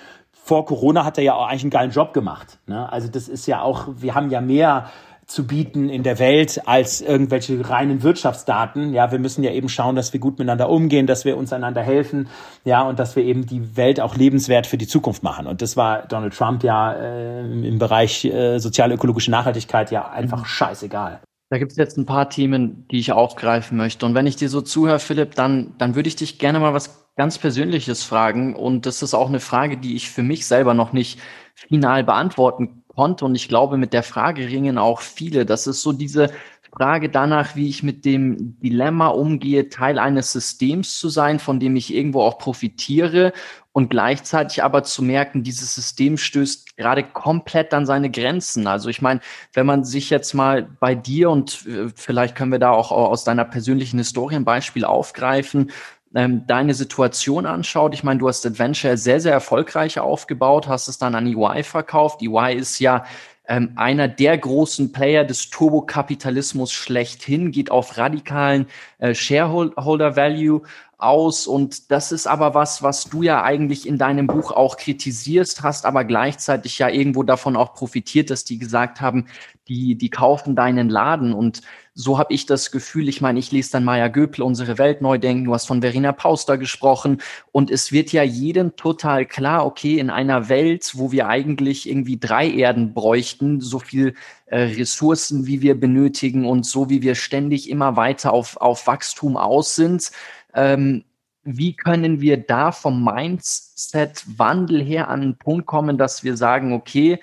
[0.47, 2.57] vor Corona hat er ja auch eigentlich einen geilen Job gemacht.
[2.67, 2.89] Ne?
[2.89, 4.89] Also das ist ja auch, wir haben ja mehr
[5.27, 8.93] zu bieten in der Welt als irgendwelche reinen Wirtschaftsdaten.
[8.93, 11.81] Ja, wir müssen ja eben schauen, dass wir gut miteinander umgehen, dass wir uns einander
[11.81, 12.29] helfen,
[12.63, 15.45] ja, und dass wir eben die Welt auch lebenswert für die Zukunft machen.
[15.45, 21.19] Und das war Donald Trump ja äh, im Bereich äh, sozial-ökologische Nachhaltigkeit ja einfach scheißegal.
[21.49, 24.05] Da gibt es jetzt ein paar Themen, die ich aufgreifen möchte.
[24.05, 27.05] Und wenn ich dir so zuhöre, Philipp, dann, dann würde ich dich gerne mal was
[27.17, 28.55] ganz Persönliches fragen.
[28.55, 31.19] Und das ist auch eine Frage, die ich für mich selber noch nicht
[31.55, 33.23] final beantworten konnte.
[33.25, 35.45] Und ich glaube, mit der Frage ringen auch viele.
[35.45, 36.31] Das ist so diese
[36.75, 41.75] Frage danach, wie ich mit dem Dilemma umgehe, Teil eines Systems zu sein, von dem
[41.75, 43.33] ich irgendwo auch profitiere
[43.71, 48.65] und gleichzeitig aber zu merken, dieses System stößt gerade komplett an seine Grenzen.
[48.65, 49.21] Also ich meine,
[49.53, 53.23] wenn man sich jetzt mal bei dir und äh, vielleicht können wir da auch aus
[53.23, 55.71] deiner persönlichen Historie ein Beispiel aufgreifen,
[56.17, 60.97] ähm, deine Situation anschaut, ich meine, du hast Adventure sehr, sehr erfolgreich aufgebaut, hast es
[60.97, 62.23] dann an EY verkauft.
[62.23, 63.05] EY ist ja
[63.47, 68.65] ähm, einer der großen Player des Turbokapitalismus schlechthin, geht auf radikalen
[68.97, 70.63] äh, Shareholder Value
[70.97, 71.45] aus.
[71.45, 75.85] Und das ist aber was, was du ja eigentlich in deinem Buch auch kritisierst, hast
[75.85, 79.27] aber gleichzeitig ja irgendwo davon auch profitiert, dass die gesagt haben,
[79.67, 81.31] die, die kaufen deinen Laden.
[81.31, 81.61] Und
[81.99, 85.17] so habe ich das Gefühl, ich meine, ich lese dann Maya Göpel, unsere Welt neu
[85.17, 87.21] denken, du hast von Verena Pauster gesprochen.
[87.51, 92.19] Und es wird ja jedem total klar, okay, in einer Welt, wo wir eigentlich irgendwie
[92.19, 94.13] drei Erden bräuchten, so viel
[94.45, 99.35] äh, Ressourcen, wie wir benötigen und so wie wir ständig immer weiter auf, auf Wachstum
[99.35, 100.11] aus sind,
[100.53, 101.03] ähm,
[101.43, 107.19] wie können wir da vom Mindset-Wandel her an einen Punkt kommen, dass wir sagen, okay,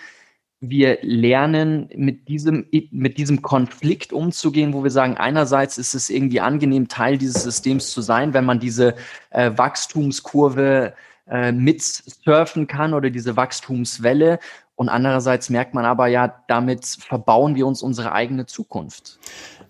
[0.70, 6.40] wir lernen mit diesem, mit diesem Konflikt umzugehen, wo wir sagen, einerseits ist es irgendwie
[6.40, 8.94] angenehm, Teil dieses Systems zu sein, wenn man diese
[9.31, 10.94] äh, Wachstumskurve
[11.29, 14.38] äh, mitsurfen kann oder diese Wachstumswelle.
[14.77, 19.18] Und andererseits merkt man aber ja, damit verbauen wir uns unsere eigene Zukunft.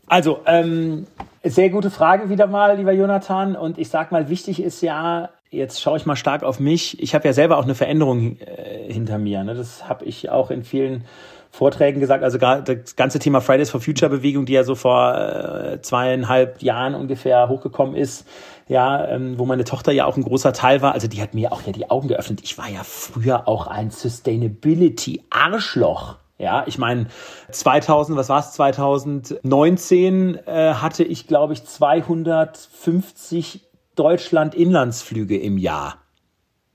[0.07, 1.07] Also, ähm,
[1.43, 3.55] sehr gute Frage wieder mal, lieber Jonathan.
[3.55, 7.03] Und ich sag mal, wichtig ist ja, jetzt schaue ich mal stark auf mich.
[7.03, 9.45] Ich habe ja selber auch eine Veränderung äh, hinter mir.
[9.45, 9.55] Ne?
[9.55, 11.05] Das habe ich auch in vielen
[11.51, 12.25] Vorträgen gesagt.
[12.25, 16.63] Also gerade das ganze Thema Fridays for Future Bewegung, die ja so vor äh, zweieinhalb
[16.63, 18.27] Jahren ungefähr hochgekommen ist,
[18.67, 20.95] ja, ähm, wo meine Tochter ja auch ein großer Teil war.
[20.95, 22.41] Also die hat mir auch ja die Augen geöffnet.
[22.43, 26.17] Ich war ja früher auch ein Sustainability Arschloch.
[26.39, 27.07] Ja, ich meine,
[27.53, 33.63] 2000, was war es, 2019 äh, hatte ich, glaube ich, 250
[33.95, 35.99] Deutschland-Inlandsflüge im Jahr.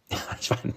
[0.10, 0.74] Ja, ich meine,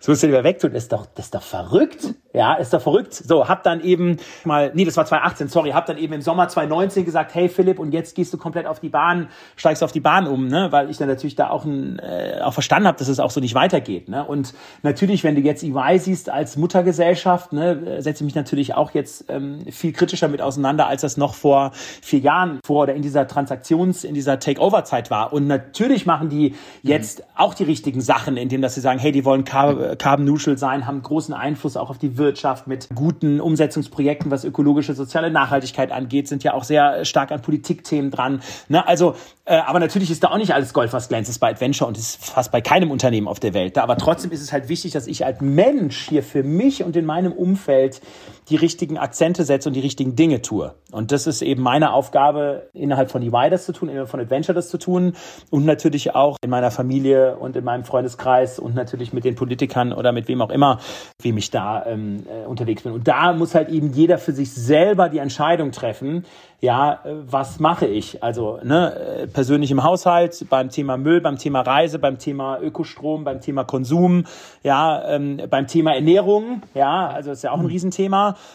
[0.00, 2.14] so ist ja lieber wegtun, das ist doch, das ist doch verrückt.
[2.34, 3.14] Ja, ist doch verrückt.
[3.14, 6.48] So, hab dann eben mal, nee, das war 2018, sorry, hab dann eben im Sommer
[6.48, 10.00] 2019 gesagt, hey Philipp, und jetzt gehst du komplett auf die Bahn, steigst auf die
[10.00, 10.72] Bahn um, ne?
[10.72, 13.38] Weil ich dann natürlich da auch, ein, äh, auch verstanden habe, dass es auch so
[13.38, 14.08] nicht weitergeht.
[14.08, 14.24] Ne?
[14.24, 18.90] Und natürlich, wenn du jetzt EY siehst als Muttergesellschaft, ne, setze ich mich natürlich auch
[18.90, 21.70] jetzt ähm, viel kritischer mit auseinander, als das noch vor
[22.02, 25.32] vier Jahren vor oder in dieser Transaktions-, in dieser Takeover-Zeit war.
[25.32, 27.24] Und natürlich machen die jetzt mhm.
[27.36, 31.00] auch die richtigen Sachen, indem dass sie sagen, hey, die wollen carbon neutral sein, haben
[31.00, 32.23] großen Einfluss auch auf die Wirtschaft
[32.66, 38.10] mit guten Umsetzungsprojekten, was ökologische, soziale Nachhaltigkeit angeht, sind ja auch sehr stark an Politikthemen
[38.10, 38.42] dran.
[38.68, 38.86] Ne?
[38.86, 41.88] Also, äh, aber natürlich ist da auch nicht alles Gold, was glänzt, ist bei Adventure
[41.88, 43.76] und ist fast bei keinem Unternehmen auf der Welt.
[43.78, 47.04] Aber trotzdem ist es halt wichtig, dass ich als Mensch hier für mich und in
[47.04, 48.00] meinem Umfeld
[48.48, 50.74] die richtigen Akzente setze und die richtigen Dinge tue.
[50.92, 54.54] Und das ist eben meine Aufgabe, innerhalb von EY das zu tun, innerhalb von Adventure
[54.54, 55.14] das zu tun
[55.50, 59.92] und natürlich auch in meiner Familie und in meinem Freundeskreis und natürlich mit den Politikern
[59.92, 60.78] oder mit wem auch immer,
[61.20, 62.92] wem ich da ähm, äh, unterwegs bin.
[62.92, 66.24] Und da muss halt eben jeder für sich selber die Entscheidung treffen,
[66.64, 68.22] ja, äh, was mache ich?
[68.22, 73.22] Also ne, äh, persönlich im Haushalt, beim Thema Müll, beim Thema Reise, beim Thema Ökostrom,
[73.24, 74.24] beim Thema Konsum,
[74.62, 77.68] ja, ähm, beim Thema Ernährung, ja, also ist ja auch ein mhm.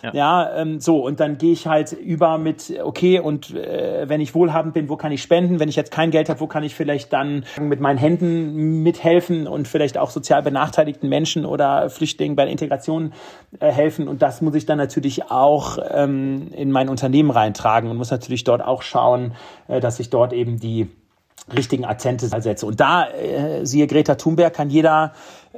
[0.03, 4.21] Ja, ja ähm, so und dann gehe ich halt über mit, okay, und äh, wenn
[4.21, 5.59] ich wohlhabend bin, wo kann ich spenden?
[5.59, 9.47] Wenn ich jetzt kein Geld habe, wo kann ich vielleicht dann mit meinen Händen mithelfen
[9.47, 13.13] und vielleicht auch sozial benachteiligten Menschen oder Flüchtlingen bei der Integration
[13.59, 14.07] äh, helfen?
[14.07, 18.43] Und das muss ich dann natürlich auch ähm, in mein Unternehmen reintragen und muss natürlich
[18.43, 19.33] dort auch schauen,
[19.67, 20.89] äh, dass ich dort eben die
[21.51, 22.65] richtigen Akzente setze.
[22.65, 25.13] Und da, äh, siehe Greta Thunberg, kann jeder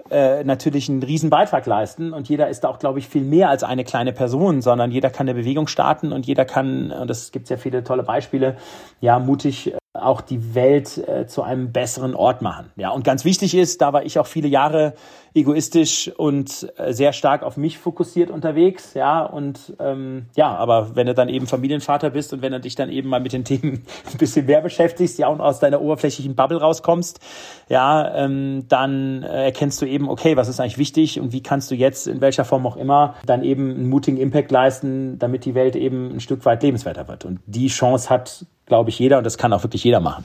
[0.10, 3.50] äh, natürlich einen riesen Beitrag leisten und jeder ist da auch, glaube ich, viel mehr
[3.50, 7.32] als eine kleine Person, sondern jeder kann eine Bewegung starten und jeder kann, und das
[7.32, 8.58] gibt ja viele tolle Beispiele,
[9.00, 12.72] ja, mutig auch die Welt äh, zu einem besseren Ort machen.
[12.78, 14.94] Ja, und ganz wichtig ist, da war ich auch viele Jahre
[15.34, 18.94] egoistisch und äh, sehr stark auf mich fokussiert unterwegs.
[18.94, 22.76] Ja, und ähm, ja, aber wenn du dann eben Familienvater bist und wenn du dich
[22.76, 26.36] dann eben mal mit den Themen ein bisschen mehr beschäftigst, ja, und aus deiner oberflächlichen
[26.36, 27.20] Bubble rauskommst,
[27.68, 31.70] ja, ähm, dann äh, erkennst du eben, okay, was ist eigentlich wichtig und wie kannst
[31.70, 35.54] du jetzt in welcher Form auch immer dann eben einen mutigen Impact leisten, damit die
[35.54, 37.26] Welt eben ein Stück weit lebenswerter wird.
[37.26, 40.24] Und die Chance hat glaube ich, jeder und das kann auch wirklich jeder machen.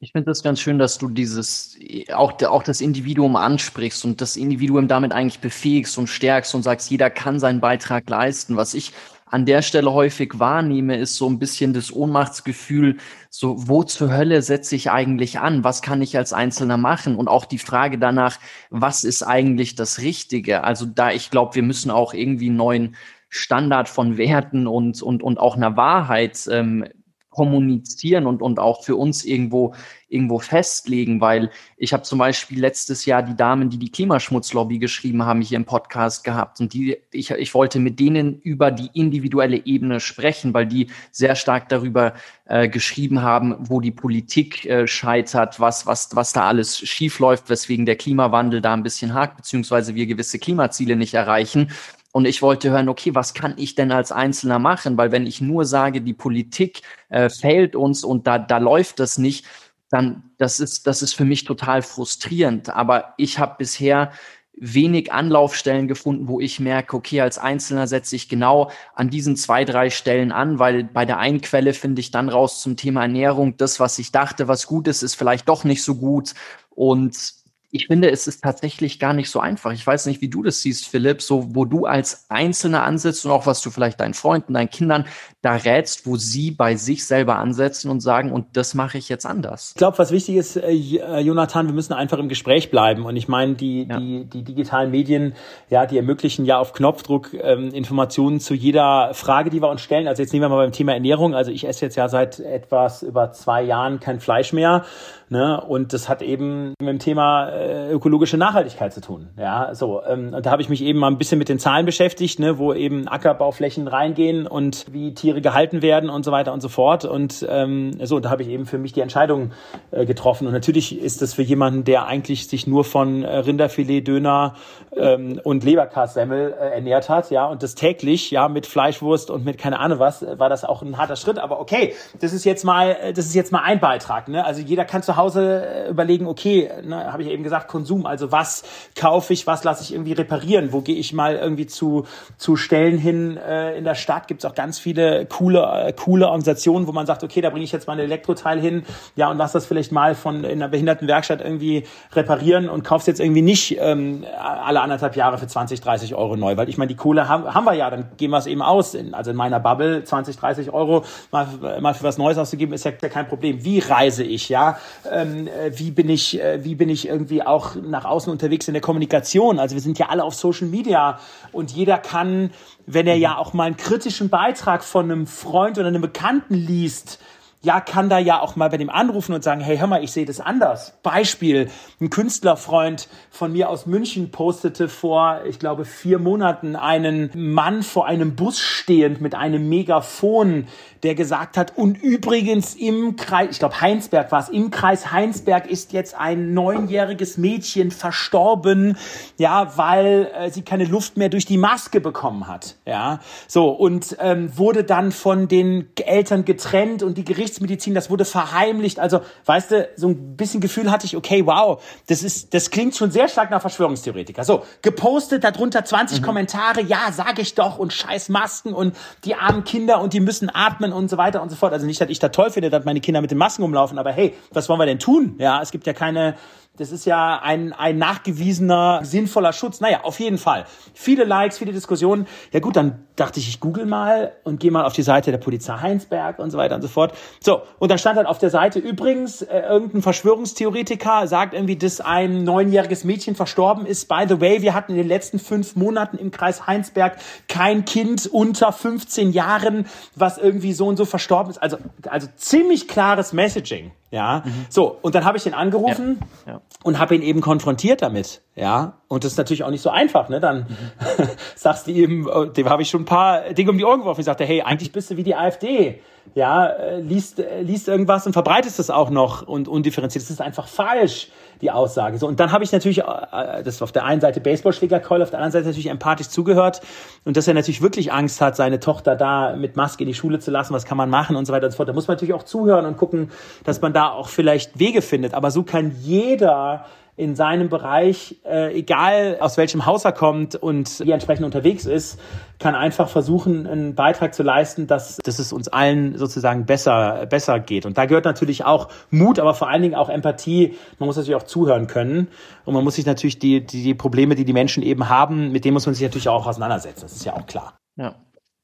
[0.00, 1.78] Ich finde das ganz schön, dass du dieses,
[2.14, 6.90] auch, auch das Individuum ansprichst und das Individuum damit eigentlich befähigst und stärkst und sagst,
[6.90, 8.56] jeder kann seinen Beitrag leisten.
[8.56, 8.92] Was ich
[9.26, 12.96] an der Stelle häufig wahrnehme, ist so ein bisschen das Ohnmachtsgefühl,
[13.28, 15.62] so, wo zur Hölle setze ich eigentlich an?
[15.62, 17.16] Was kann ich als Einzelner machen?
[17.16, 18.38] Und auch die Frage danach,
[18.70, 20.64] was ist eigentlich das Richtige?
[20.64, 22.96] Also da, ich glaube, wir müssen auch irgendwie einen neuen
[23.28, 26.86] Standard von Werten und, und, und auch einer Wahrheit ähm,
[27.32, 29.74] kommunizieren und, und auch für uns irgendwo,
[30.08, 35.24] irgendwo festlegen, weil ich habe zum Beispiel letztes Jahr die Damen, die die Klimaschmutzlobby geschrieben
[35.24, 39.64] haben, hier im Podcast gehabt und die, ich, ich wollte mit denen über die individuelle
[39.64, 42.12] Ebene sprechen, weil die sehr stark darüber
[42.44, 47.48] äh, geschrieben haben, wo die Politik äh, scheitert, was, was, was da alles schief läuft,
[47.48, 51.70] weswegen der Klimawandel da ein bisschen hakt, beziehungsweise wir gewisse Klimaziele nicht erreichen.
[52.12, 54.98] Und ich wollte hören, okay, was kann ich denn als Einzelner machen?
[54.98, 59.18] Weil wenn ich nur sage, die Politik äh, fehlt uns und da, da läuft das
[59.18, 59.46] nicht,
[59.90, 62.70] dann das ist, das ist für mich total frustrierend.
[62.70, 64.12] Aber ich habe bisher
[64.54, 69.64] wenig Anlaufstellen gefunden, wo ich merke, okay, als Einzelner setze ich genau an diesen zwei,
[69.64, 73.56] drei Stellen an, weil bei der einen Quelle finde ich dann raus zum Thema Ernährung,
[73.56, 76.34] das, was ich dachte, was gut ist, ist vielleicht doch nicht so gut.
[76.70, 77.41] Und
[77.74, 79.72] ich finde, es ist tatsächlich gar nicht so einfach.
[79.72, 83.32] Ich weiß nicht, wie du das siehst, Philipp, so wo du als Einzelner ansetzt und
[83.32, 85.06] auch was du vielleicht deinen Freunden, deinen Kindern
[85.40, 89.24] da rätst, wo sie bei sich selber ansetzen und sagen, und das mache ich jetzt
[89.24, 89.70] anders.
[89.70, 93.06] Ich glaube, was wichtig ist, äh, äh, Jonathan, wir müssen einfach im Gespräch bleiben.
[93.06, 93.98] Und ich meine, die, ja.
[93.98, 95.32] die, die digitalen Medien,
[95.70, 100.08] ja, die ermöglichen ja auf Knopfdruck ähm, Informationen zu jeder Frage, die wir uns stellen.
[100.08, 101.34] Also jetzt nehmen wir mal beim Thema Ernährung.
[101.34, 104.84] Also ich esse jetzt ja seit etwas über zwei Jahren kein Fleisch mehr.
[105.32, 105.58] Ne?
[105.62, 109.30] Und das hat eben mit dem Thema äh, ökologische Nachhaltigkeit zu tun.
[109.38, 110.02] Ja, so.
[110.06, 112.58] Ähm, und da habe ich mich eben mal ein bisschen mit den Zahlen beschäftigt, ne,
[112.58, 117.06] wo eben Ackerbauflächen reingehen und wie Tiere gehalten werden und so weiter und so fort.
[117.06, 119.52] Und ähm, so, da habe ich eben für mich die Entscheidung
[119.90, 120.46] äh, getroffen.
[120.46, 124.56] Und natürlich ist das für jemanden, der eigentlich sich nur von äh, Rinderfilet, Döner
[124.94, 129.56] ähm, und Leberkassemmel äh, ernährt hat, ja, und das täglich, ja, mit Fleischwurst und mit
[129.56, 131.38] keine Ahnung was, war das auch ein harter Schritt.
[131.38, 134.28] Aber okay, das ist jetzt mal, das ist jetzt mal ein Beitrag.
[134.28, 134.44] Ne?
[134.44, 138.06] Also jeder kann zu Hause äh, überlegen, okay, ne, habe ich eben gesagt, Konsum.
[138.06, 140.72] Also was kaufe ich, was lasse ich irgendwie reparieren?
[140.72, 142.06] Wo gehe ich mal irgendwie zu,
[142.36, 144.28] zu Stellen hin äh, in der Stadt?
[144.28, 147.64] Gibt es auch ganz viele coole, äh, coole Organisationen, wo man sagt, okay, da bringe
[147.64, 148.84] ich jetzt mal ein Elektroteil hin,
[149.16, 153.20] ja, und lass das vielleicht mal von in einer Behindertenwerkstatt irgendwie reparieren und kauf's jetzt
[153.20, 156.56] irgendwie nicht ähm, alle anderthalb Jahre für 20, 30 Euro neu.
[156.56, 158.94] Weil ich meine, die Kohle haben, haben wir ja, dann gehen wir es eben aus.
[158.94, 161.46] In, also in meiner Bubble 20, 30 Euro mal,
[161.80, 163.64] mal für was Neues auszugeben, ist ja kein Problem.
[163.64, 164.78] Wie reise ich, ja?
[165.12, 168.74] Ähm, äh, wie bin ich, äh, wie bin ich irgendwie auch nach außen unterwegs in
[168.74, 169.58] der Kommunikation?
[169.58, 171.18] Also wir sind ja alle auf Social Media
[171.52, 172.50] und jeder kann,
[172.86, 177.18] wenn er ja auch mal einen kritischen Beitrag von einem Freund oder einem Bekannten liest,
[177.62, 180.10] ja, kann da ja auch mal bei dem anrufen und sagen, hey, hör mal, ich
[180.10, 180.98] sehe das anders.
[181.04, 181.70] Beispiel,
[182.00, 188.06] ein Künstlerfreund von mir aus München postete vor, ich glaube, vier Monaten einen Mann vor
[188.06, 190.66] einem Bus stehend mit einem Megafon,
[191.02, 195.66] der gesagt hat, und übrigens im Kreis, ich glaube Heinsberg war es, im Kreis Heinsberg
[195.66, 198.96] ist jetzt ein neunjähriges Mädchen verstorben,
[199.38, 204.16] ja, weil äh, sie keine Luft mehr durch die Maske bekommen hat, ja, so und
[204.20, 209.70] ähm, wurde dann von den Eltern getrennt und die Gerichtsmedizin, das wurde verheimlicht, also weißt
[209.70, 213.28] du, so ein bisschen Gefühl hatte ich, okay, wow, das ist, das klingt schon sehr
[213.28, 214.44] stark nach Verschwörungstheoretiker.
[214.44, 216.24] So gepostet, darunter 20 mhm.
[216.24, 220.50] Kommentare, ja, sage ich doch und scheiß Masken und die armen Kinder und die müssen
[220.52, 221.72] atmen und so weiter und so fort.
[221.72, 224.12] Also nicht, dass ich da toll finde, dass meine Kinder mit den Masken umlaufen, aber
[224.12, 225.36] hey, was wollen wir denn tun?
[225.38, 226.34] Ja, es gibt ja keine,
[226.78, 229.80] das ist ja ein, ein nachgewiesener, sinnvoller Schutz.
[229.80, 230.64] Naja, auf jeden Fall.
[230.94, 232.26] Viele Likes, viele Diskussionen.
[232.50, 235.38] Ja gut, dann dachte ich, ich google mal und gehe mal auf die Seite der
[235.38, 237.12] Polizei Heinsberg und so weiter und so fort.
[237.40, 242.00] So, und dann stand halt auf der Seite übrigens, äh, irgendein Verschwörungstheoretiker sagt irgendwie, dass
[242.00, 244.08] ein neunjähriges Mädchen verstorben ist.
[244.08, 248.26] By the way, wir hatten in den letzten fünf Monaten im Kreis Heinsberg kein Kind
[248.26, 251.58] unter 15 Jahren, was irgendwie so und so verstorben ist.
[251.58, 251.76] Also,
[252.08, 253.92] also ziemlich klares Messaging.
[254.12, 254.66] Ja, mhm.
[254.68, 256.52] so und dann habe ich ihn angerufen ja.
[256.52, 256.60] Ja.
[256.84, 258.42] und habe ihn eben konfrontiert damit.
[258.54, 260.28] Ja, und das ist natürlich auch nicht so einfach.
[260.28, 261.28] Ne, dann mhm.
[261.56, 264.20] sagst du ihm, oh, dem habe ich schon ein paar Dinge um die Ohren geworfen.
[264.20, 266.02] Ich sagte, hey, eigentlich bist du wie die AfD.
[266.34, 270.24] Ja, äh, liest äh, liest irgendwas und verbreitest es auch noch und undifferenziert.
[270.24, 271.30] Das ist einfach falsch
[271.60, 272.16] die Aussage.
[272.18, 275.40] So und dann habe ich natürlich, äh, das auf der einen Seite Baseballschlägerkeule, auf der
[275.40, 276.80] anderen Seite natürlich empathisch zugehört
[277.24, 280.38] und dass er natürlich wirklich Angst hat, seine Tochter da mit Maske in die Schule
[280.38, 280.72] zu lassen.
[280.72, 281.88] Was kann man machen und so weiter und so fort.
[281.88, 283.30] Da muss man natürlich auch zuhören und gucken,
[283.64, 285.34] dass man da auch vielleicht Wege findet.
[285.34, 291.00] Aber so kann jeder in seinem Bereich, äh, egal aus welchem Haus er kommt und
[291.00, 292.18] wie entsprechend unterwegs ist,
[292.58, 297.60] kann einfach versuchen, einen Beitrag zu leisten, dass, dass es uns allen sozusagen besser, besser
[297.60, 297.84] geht.
[297.84, 300.78] Und da gehört natürlich auch Mut, aber vor allen Dingen auch Empathie.
[300.98, 302.28] Man muss natürlich auch zuhören können.
[302.64, 305.66] Und man muss sich natürlich die, die, die Probleme, die die Menschen eben haben, mit
[305.66, 307.02] denen muss man sich natürlich auch auseinandersetzen.
[307.02, 307.74] Das ist ja auch klar.
[307.96, 308.14] Ja.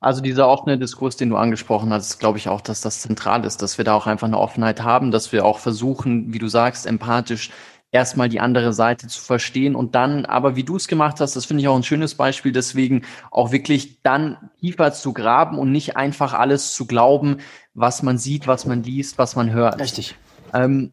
[0.00, 3.62] Also dieser offene Diskurs, den du angesprochen hast, glaube ich auch, dass das zentral ist,
[3.62, 6.86] dass wir da auch einfach eine Offenheit haben, dass wir auch versuchen, wie du sagst,
[6.86, 7.50] empathisch
[7.90, 11.46] erstmal die andere Seite zu verstehen und dann, aber wie du es gemacht hast, das
[11.46, 15.96] finde ich auch ein schönes Beispiel, deswegen auch wirklich dann tiefer zu graben und nicht
[15.96, 17.38] einfach alles zu glauben,
[17.74, 19.80] was man sieht, was man liest, was man hört.
[19.80, 20.16] Richtig.
[20.52, 20.92] Ähm,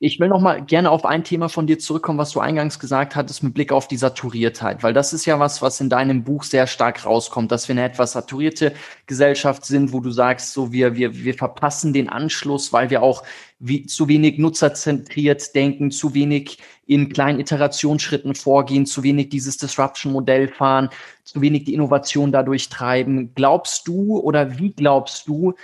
[0.00, 3.16] ich will noch mal gerne auf ein Thema von dir zurückkommen, was du eingangs gesagt
[3.16, 6.42] hattest mit Blick auf die Saturiertheit, weil das ist ja was, was in deinem Buch
[6.42, 8.74] sehr stark rauskommt, dass wir eine etwas saturierte
[9.06, 13.22] Gesellschaft sind, wo du sagst, so wir wir wir verpassen den Anschluss, weil wir auch
[13.66, 20.48] wie, zu wenig nutzerzentriert denken, zu wenig in kleinen Iterationsschritten vorgehen, zu wenig dieses Disruption-Modell
[20.48, 20.90] fahren,
[21.24, 23.32] zu wenig die Innovation dadurch treiben.
[23.34, 25.54] Glaubst du oder wie glaubst du,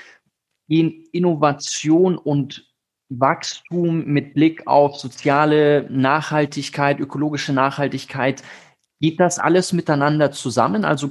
[0.69, 2.67] gehen Innovation und
[3.11, 8.43] Wachstum mit Blick auf soziale Nachhaltigkeit, ökologische Nachhaltigkeit,
[9.01, 10.87] geht das alles miteinander zusammen?
[10.87, 11.11] Also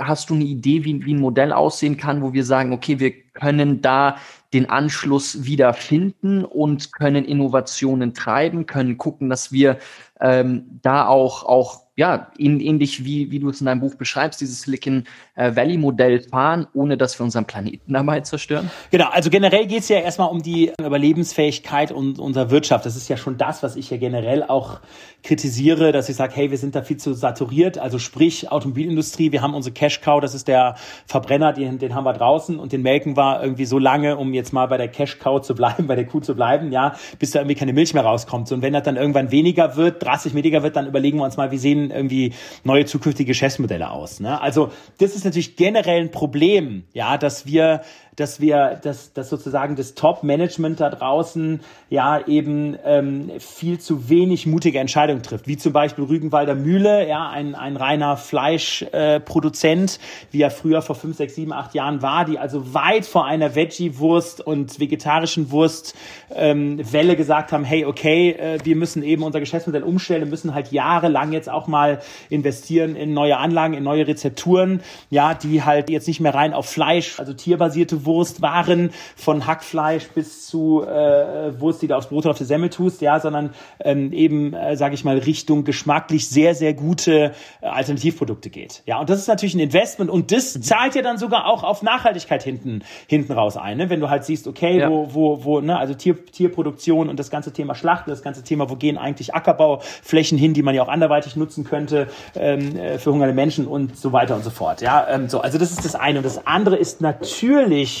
[0.00, 3.12] hast du eine Idee, wie, wie ein Modell aussehen kann, wo wir sagen, okay, wir
[3.32, 4.16] können da
[4.52, 9.78] den Anschluss wieder finden und können Innovationen treiben, können gucken, dass wir
[10.20, 14.62] ähm, da auch, auch ja, ähnlich wie, wie du es in deinem Buch beschreibst, dieses
[14.62, 15.04] Silicon
[15.36, 18.68] äh, Valley Modell fahren, ohne dass wir unseren Planeten dabei zerstören?
[18.90, 22.84] Genau, also generell geht es ja erstmal um die Überlebensfähigkeit und unserer Wirtschaft.
[22.84, 24.80] Das ist ja schon das, was ich ja generell auch
[25.22, 27.78] kritisiere, dass ich sage, hey, wir sind da viel zu saturiert.
[27.78, 30.74] Also sprich Automobilindustrie, wir haben unsere Cash Cow, das ist der
[31.06, 34.52] Verbrenner, den, den haben wir draußen und den melken wir irgendwie so lange, um jetzt
[34.52, 37.38] mal bei der Cash Cow zu bleiben, bei der Kuh zu bleiben, ja, bis da
[37.38, 38.50] irgendwie keine Milch mehr rauskommt.
[38.50, 41.52] Und wenn das dann irgendwann weniger wird, drastisch weniger wird, dann überlegen wir uns mal,
[41.52, 44.20] wie sehen irgendwie neue zukünftige Geschäftsmodelle aus.
[44.20, 44.40] Ne?
[44.40, 47.82] Also das ist natürlich generell ein Problem, ja, dass wir
[48.16, 54.46] dass wir, dass, dass sozusagen das Top-Management da draußen ja eben ähm, viel zu wenig
[54.46, 55.46] mutige Entscheidungen trifft.
[55.46, 60.94] Wie zum Beispiel Rügenwalder Mühle, ja, ein, ein reiner Fleischproduzent, äh, wie er früher vor
[60.94, 65.94] fünf, sechs, sieben, acht Jahren war, die also weit vor einer Veggie-Wurst und vegetarischen Wurst
[66.34, 70.72] ähm, Welle gesagt haben, hey, okay, äh, wir müssen eben unser Geschäftsmodell umstellen, müssen halt
[70.72, 72.00] jahrelang jetzt auch mal
[72.30, 76.66] investieren in neue Anlagen, in neue Rezepturen, ja, die halt jetzt nicht mehr rein auf
[76.66, 82.24] Fleisch, also tierbasierte Wurst waren, von Hackfleisch bis zu äh, Wurst, die du aufs Brot
[82.24, 83.50] oder auf die Semmel tust, ja, sondern
[83.80, 88.82] ähm, eben, äh, sage ich mal, Richtung geschmacklich sehr, sehr gute äh, Alternativprodukte geht.
[88.86, 91.82] Ja, und das ist natürlich ein Investment und das zahlt ja dann sogar auch auf
[91.82, 93.76] Nachhaltigkeit hinten, hinten raus ein.
[93.76, 93.90] Ne?
[93.90, 94.90] Wenn du halt siehst, okay, ja.
[94.90, 98.70] wo, wo, wo, ne, also Tier, Tierproduktion und das ganze Thema Schlachten, das ganze Thema,
[98.70, 103.12] wo gehen eigentlich Ackerbauflächen hin, die man ja auch anderweitig nutzen könnte ähm, äh, für
[103.12, 104.80] hungernde Menschen und so weiter und so fort.
[104.80, 106.18] Ja, ähm, so, also das ist das eine.
[106.18, 107.93] Und das andere ist natürlich,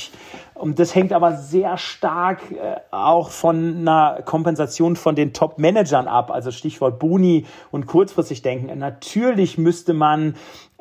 [0.54, 6.30] und das hängt aber sehr stark äh, auch von einer Kompensation von den Top-Managern ab,
[6.30, 8.78] also Stichwort Boni und kurzfristig denken.
[8.78, 10.36] Natürlich müsste man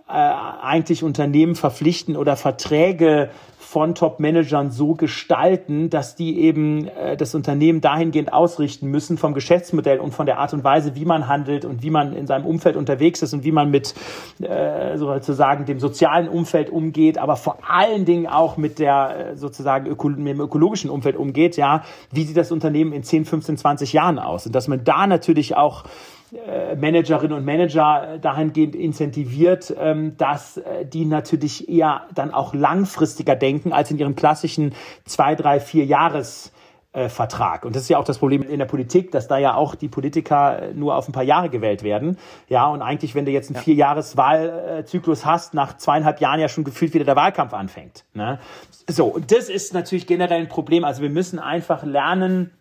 [0.08, 3.30] äh, eigentlich Unternehmen verpflichten oder Verträge
[3.74, 9.98] von Top-Managern so gestalten, dass die eben äh, das Unternehmen dahingehend ausrichten müssen vom Geschäftsmodell
[9.98, 12.76] und von der Art und Weise, wie man handelt und wie man in seinem Umfeld
[12.76, 13.96] unterwegs ist und wie man mit
[14.42, 19.88] äh, sozusagen dem sozialen Umfeld umgeht, aber vor allen Dingen auch mit der äh, sozusagen
[19.88, 23.92] öko mit dem ökologischen Umfeld umgeht, ja, wie sieht das Unternehmen in 10, 15, 20
[23.92, 24.46] Jahren aus?
[24.46, 25.86] Und dass man da natürlich auch
[26.76, 33.72] Managerinnen und Manager dahingehend incentiviert, ähm, dass äh, die natürlich eher dann auch langfristiger denken
[33.74, 34.74] als in ihrem klassischen
[35.06, 36.52] zwei, drei, vier Jahres
[36.94, 37.66] äh, Vertrag.
[37.66, 39.88] Und das ist ja auch das Problem in der Politik, dass da ja auch die
[39.88, 42.18] Politiker nur auf ein paar Jahre gewählt werden.
[42.50, 43.62] Ja, und eigentlich, wenn du jetzt einen ja.
[43.62, 48.06] Vierjahres-Wahlzyklus hast, nach zweieinhalb Jahren ja schon gefühlt wieder der Wahlkampf anfängt.
[48.14, 48.40] Ne?
[48.88, 50.84] So, und das ist natürlich generell ein Problem.
[50.84, 52.52] Also wir müssen einfach lernen,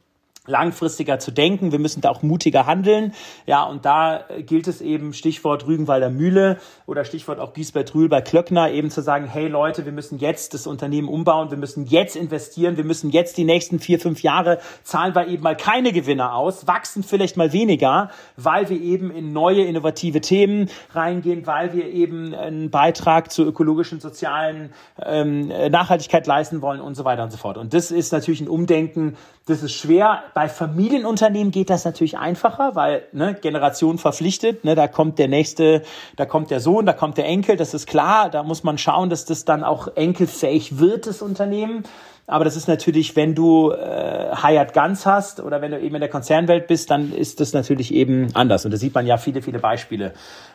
[0.46, 1.70] langfristiger zu denken.
[1.70, 3.14] Wir müssen da auch mutiger handeln.
[3.46, 8.20] Ja, und da gilt es eben, Stichwort Rügenwalder Mühle oder Stichwort auch Giesbert Rühl bei
[8.20, 12.16] Klöckner, eben zu sagen, hey Leute, wir müssen jetzt das Unternehmen umbauen, wir müssen jetzt
[12.16, 16.32] investieren, wir müssen jetzt die nächsten vier, fünf Jahre zahlen wir eben mal keine Gewinne
[16.32, 21.86] aus, wachsen vielleicht mal weniger, weil wir eben in neue innovative Themen reingehen, weil wir
[21.86, 27.38] eben einen Beitrag zur ökologischen, sozialen ähm, Nachhaltigkeit leisten wollen und so weiter und so
[27.38, 27.58] fort.
[27.58, 29.16] Und das ist natürlich ein Umdenken,
[29.46, 30.22] das ist schwer.
[30.34, 34.64] Bei Familienunternehmen geht das natürlich einfacher, weil ne, Generation verpflichtet.
[34.64, 35.82] Ne, da kommt der nächste,
[36.16, 37.56] da kommt der Sohn, da kommt der Enkel.
[37.56, 38.30] Das ist klar.
[38.30, 41.82] Da muss man schauen, dass das dann auch enkelfähig wird, das Unternehmen.
[42.28, 46.00] Aber das ist natürlich, wenn du äh, Hired Guns hast oder wenn du eben in
[46.00, 48.64] der Konzernwelt bist, dann ist das natürlich eben anders.
[48.64, 50.12] Und da sieht man ja viele, viele Beispiele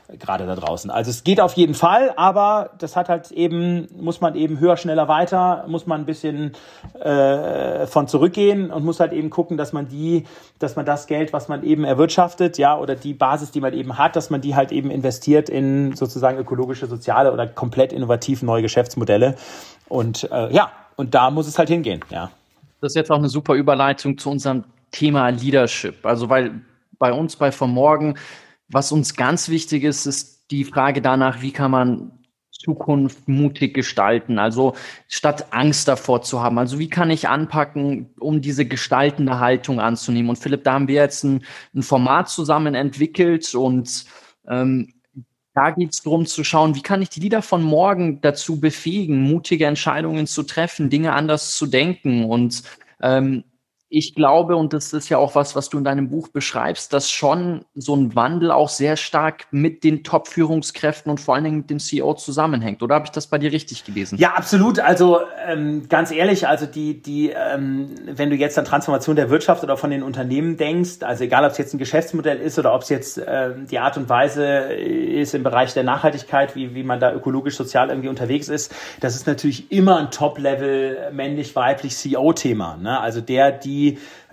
[0.08, 0.90] äh, gerade da draußen.
[0.90, 4.78] Also es geht auf jeden Fall, aber das hat halt eben, muss man eben höher,
[4.78, 6.54] schneller, weiter, muss man ein bisschen
[7.02, 10.26] äh, von zurückgehen und muss halt eben gucken, dass man die,
[10.60, 13.98] dass man das Geld, was man eben erwirtschaftet, ja, oder die Basis, die man eben
[13.98, 18.62] hat, dass man die halt eben investiert in sozusagen ökologische, soziale oder komplett innovativ neue
[18.62, 19.36] Geschäftsmodelle.
[19.90, 22.32] Und äh, ja, und da muss es halt hingehen, ja.
[22.82, 26.06] Das ist jetzt auch eine super Überleitung zu unserem Thema Leadership.
[26.06, 26.62] Also, weil
[27.00, 28.16] bei uns bei Von Morgen,
[28.68, 32.12] was uns ganz wichtig ist, ist die Frage danach, wie kann man
[32.52, 34.40] Zukunft mutig gestalten?
[34.40, 34.76] Also
[35.08, 36.58] statt Angst davor zu haben.
[36.58, 40.30] Also wie kann ich anpacken, um diese gestaltende Haltung anzunehmen?
[40.30, 41.46] Und Philipp, da haben wir jetzt ein,
[41.76, 44.06] ein Format zusammen entwickelt und
[44.48, 44.94] ähm,
[45.58, 49.24] da geht es darum zu schauen, wie kann ich die Lieder von morgen dazu befähigen,
[49.24, 52.26] mutige Entscheidungen zu treffen, Dinge anders zu denken.
[52.26, 52.62] Und
[53.02, 53.44] ähm,
[53.90, 57.10] ich glaube, und das ist ja auch was, was du in deinem Buch beschreibst, dass
[57.10, 61.70] schon so ein Wandel auch sehr stark mit den Top-Führungskräften und vor allen Dingen mit
[61.70, 62.84] dem CEO zusammenhängt.
[62.84, 64.18] Oder habe ich das bei dir richtig gelesen?
[64.18, 64.80] Ja, absolut.
[64.80, 69.64] Also ähm, ganz ehrlich, also die, die, ähm, wenn du jetzt an Transformation der Wirtschaft
[69.64, 72.82] oder von den Unternehmen denkst, also egal, ob es jetzt ein Geschäftsmodell ist oder ob
[72.82, 77.00] es jetzt ähm, die Art und Weise ist im Bereich der Nachhaltigkeit, wie, wie man
[77.00, 82.76] da ökologisch, sozial irgendwie unterwegs ist, das ist natürlich immer ein Top-Level männlich-weiblich CEO-Thema.
[82.76, 83.00] Ne?
[83.00, 83.77] Also der, die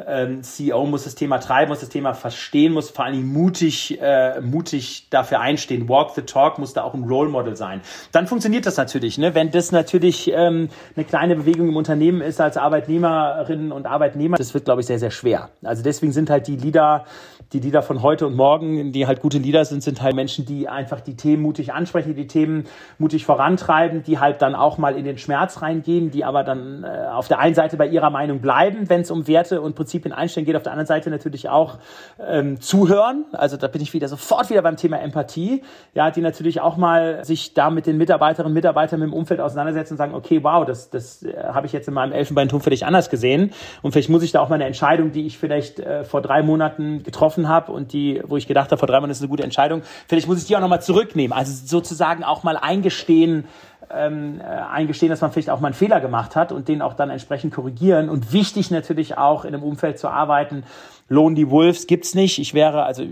[0.07, 3.99] ähm, CEO muss das Thema treiben, muss das Thema verstehen, muss vor allen Dingen mutig,
[4.01, 5.89] äh, mutig dafür einstehen.
[5.89, 7.81] Walk the talk muss da auch ein Role Model sein.
[8.13, 9.19] Dann funktioniert das natürlich.
[9.19, 9.35] Ne?
[9.35, 14.55] Wenn das natürlich ähm, eine kleine Bewegung im Unternehmen ist als Arbeitnehmerinnen und Arbeitnehmer, das
[14.55, 15.51] wird, glaube ich, sehr, sehr schwer.
[15.63, 17.05] Also deswegen sind halt die Leader,
[17.53, 20.69] die Leader von heute und morgen, die halt gute Leader sind, sind halt Menschen, die
[20.69, 22.65] einfach die Themen mutig ansprechen, die Themen
[22.99, 27.07] mutig vorantreiben, die halt dann auch mal in den Schmerz reingehen, die aber dann äh,
[27.13, 30.47] auf der einen Seite bei ihrer Meinung bleiben, wenn es um Werte und Prinzipien einstellen
[30.47, 30.55] geht.
[30.55, 31.79] Auf der anderen Seite natürlich auch
[32.25, 33.25] ähm, zuhören.
[33.33, 35.63] Also da bin ich wieder sofort wieder beim Thema Empathie.
[35.93, 39.95] Ja, die natürlich auch mal sich da mit den Mitarbeiterinnen und Mitarbeitern mit Umfeld auseinandersetzen
[39.95, 43.11] und sagen, okay, wow, das, das äh, habe ich jetzt in meinem Elfenbeinturm völlig anders
[43.11, 43.51] gesehen.
[43.83, 46.43] Und vielleicht muss ich da auch mal eine Entscheidung, die ich vielleicht äh, vor drei
[46.43, 49.43] Monaten getroffen habe und die, wo ich gedacht habe, vor drei Monaten ist eine gute
[49.43, 51.37] Entscheidung, vielleicht muss ich die auch nochmal zurücknehmen.
[51.37, 53.47] Also sozusagen auch mal eingestehen,
[53.91, 56.95] ähm, äh, eingestehen, dass man vielleicht auch mal einen Fehler gemacht hat und den auch
[56.95, 58.09] dann entsprechend korrigieren.
[58.09, 60.65] Und wichtig natürlich auch in einem Umfeld zu arbeiten.
[61.11, 62.39] Die Wolves gibt's nicht.
[62.39, 63.09] Ich wäre, also äh,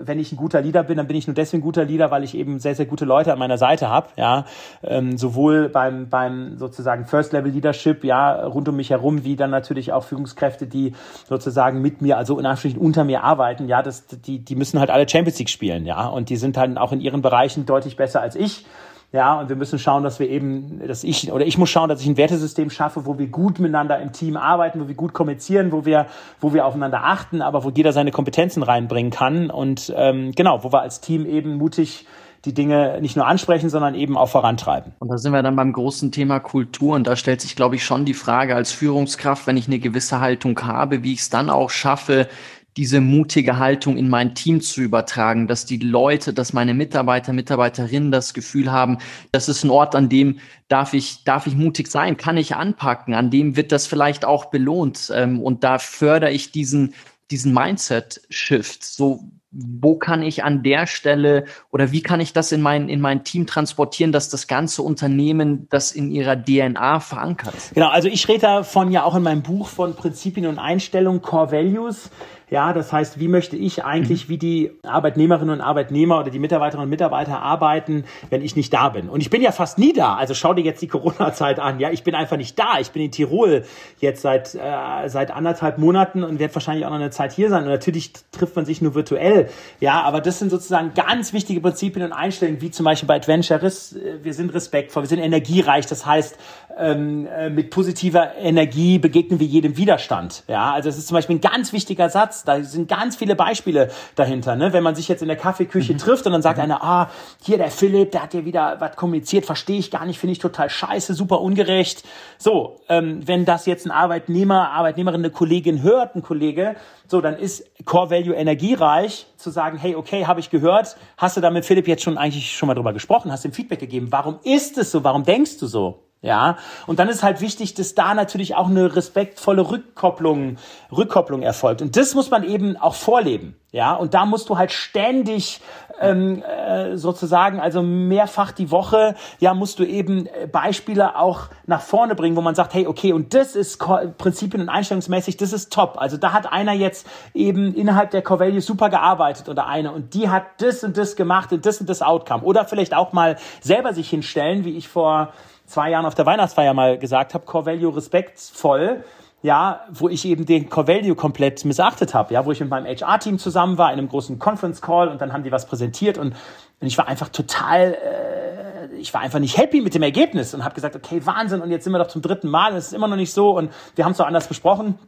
[0.00, 2.34] wenn ich ein guter Leader bin, dann bin ich nur deswegen guter Leader, weil ich
[2.34, 4.08] eben sehr, sehr gute Leute an meiner Seite habe.
[4.16, 4.46] Ja,
[4.82, 9.50] ähm, sowohl beim, beim sozusagen First Level Leadership, ja, rund um mich herum, wie dann
[9.50, 10.94] natürlich auch Führungskräfte, die
[11.28, 13.68] sozusagen mit mir, also in Anführungsstrichen unter mir arbeiten.
[13.68, 15.84] Ja, das, die, die müssen halt alle Champions League spielen.
[15.84, 18.64] Ja, und die sind halt auch in ihren Bereichen deutlich besser als ich.
[19.12, 22.00] Ja, und wir müssen schauen, dass wir eben, dass ich, oder ich muss schauen, dass
[22.00, 25.72] ich ein Wertesystem schaffe, wo wir gut miteinander im Team arbeiten, wo wir gut kommunizieren,
[25.72, 26.06] wo wir,
[26.40, 30.72] wo wir aufeinander achten, aber wo jeder seine Kompetenzen reinbringen kann und ähm, genau, wo
[30.72, 32.06] wir als Team eben mutig
[32.46, 34.92] die Dinge nicht nur ansprechen, sondern eben auch vorantreiben.
[35.00, 37.84] Und da sind wir dann beim großen Thema Kultur und da stellt sich, glaube ich,
[37.84, 41.50] schon die Frage als Führungskraft, wenn ich eine gewisse Haltung habe, wie ich es dann
[41.50, 42.28] auch schaffe,
[42.76, 48.12] diese mutige Haltung in mein Team zu übertragen, dass die Leute, dass meine Mitarbeiter, Mitarbeiterinnen
[48.12, 48.98] das Gefühl haben,
[49.32, 53.14] das ist ein Ort, an dem darf ich, darf ich mutig sein, kann ich anpacken,
[53.14, 56.94] an dem wird das vielleicht auch belohnt ähm, und da fördere ich diesen,
[57.30, 58.84] diesen Mindset-Shift.
[58.84, 59.20] So,
[59.50, 63.24] wo kann ich an der Stelle oder wie kann ich das in mein, in mein
[63.24, 67.54] Team transportieren, dass das ganze Unternehmen das in ihrer DNA verankert?
[67.72, 71.52] Genau, also ich rede davon ja auch in meinem Buch von Prinzipien und Einstellungen, Core
[71.52, 72.10] Values.
[72.48, 74.32] Ja, das heißt, wie möchte ich eigentlich, mhm.
[74.32, 78.88] wie die Arbeitnehmerinnen und Arbeitnehmer oder die Mitarbeiterinnen und Mitarbeiter arbeiten, wenn ich nicht da
[78.88, 79.08] bin?
[79.08, 80.14] Und ich bin ja fast nie da.
[80.14, 81.80] Also schau dir jetzt die Corona-Zeit an.
[81.80, 82.78] Ja, ich bin einfach nicht da.
[82.78, 83.64] Ich bin in Tirol
[83.98, 87.64] jetzt seit, äh, seit anderthalb Monaten und werde wahrscheinlich auch noch eine Zeit hier sein.
[87.64, 89.48] Und natürlich trifft man sich nur virtuell.
[89.80, 93.94] Ja, aber das sind sozusagen ganz wichtige Prinzipien und Einstellungen, wie zum Beispiel bei Adventurous.
[93.94, 95.86] Äh, wir sind respektvoll, wir sind energiereich.
[95.86, 96.38] Das heißt,
[96.78, 100.44] ähm, äh, mit positiver Energie begegnen wir jedem Widerstand.
[100.46, 102.35] Ja, also es ist zum Beispiel ein ganz wichtiger Satz.
[102.44, 104.56] Da sind ganz viele Beispiele dahinter.
[104.56, 104.72] Ne?
[104.72, 105.98] Wenn man sich jetzt in der Kaffeeküche mhm.
[105.98, 106.64] trifft und dann sagt mhm.
[106.64, 107.10] einer, ah,
[107.42, 110.38] hier der Philipp, der hat dir wieder was kommuniziert, verstehe ich gar nicht, finde ich
[110.38, 112.04] total scheiße, super ungerecht.
[112.38, 116.76] So, ähm, wenn das jetzt ein Arbeitnehmer, Arbeitnehmerin, eine Kollegin hört, ein Kollege,
[117.08, 121.40] so, dann ist Core Value energiereich zu sagen, hey, okay, habe ich gehört, hast du
[121.40, 124.40] da mit Philipp jetzt schon eigentlich schon mal drüber gesprochen, hast ihm Feedback gegeben, warum
[124.42, 126.05] ist es so, warum denkst du so?
[126.22, 126.56] Ja,
[126.86, 130.56] und dann ist halt wichtig, dass da natürlich auch eine respektvolle Rückkopplung,
[130.90, 131.82] Rückkopplung erfolgt.
[131.82, 133.54] Und das muss man eben auch vorleben.
[133.70, 135.60] Ja, und da musst du halt ständig
[136.00, 141.82] ähm, äh, sozusagen, also mehrfach die Woche, ja, musst du eben äh, Beispiele auch nach
[141.82, 145.72] vorne bringen, wo man sagt, hey, okay, und das ist Prinzipien und einstellungsmäßig, das ist
[145.72, 145.96] top.
[145.98, 150.14] Also da hat einer jetzt eben innerhalb der Core Values super gearbeitet oder eine und
[150.14, 152.42] die hat das und das gemacht und das und das Outcome.
[152.42, 155.32] Oder vielleicht auch mal selber sich hinstellen, wie ich vor
[155.66, 159.04] zwei Jahren auf der Weihnachtsfeier mal gesagt habe, Core Value respektvoll,
[159.42, 162.86] ja, wo ich eben den Core Value komplett missachtet habe, ja, wo ich mit meinem
[162.86, 166.34] HR-Team zusammen war in einem großen Conference Call und dann haben die was präsentiert und,
[166.80, 170.64] und ich war einfach total, äh, ich war einfach nicht happy mit dem Ergebnis und
[170.64, 173.08] habe gesagt, okay, Wahnsinn und jetzt sind wir doch zum dritten Mal es ist immer
[173.08, 174.98] noch nicht so und wir haben es doch anders besprochen.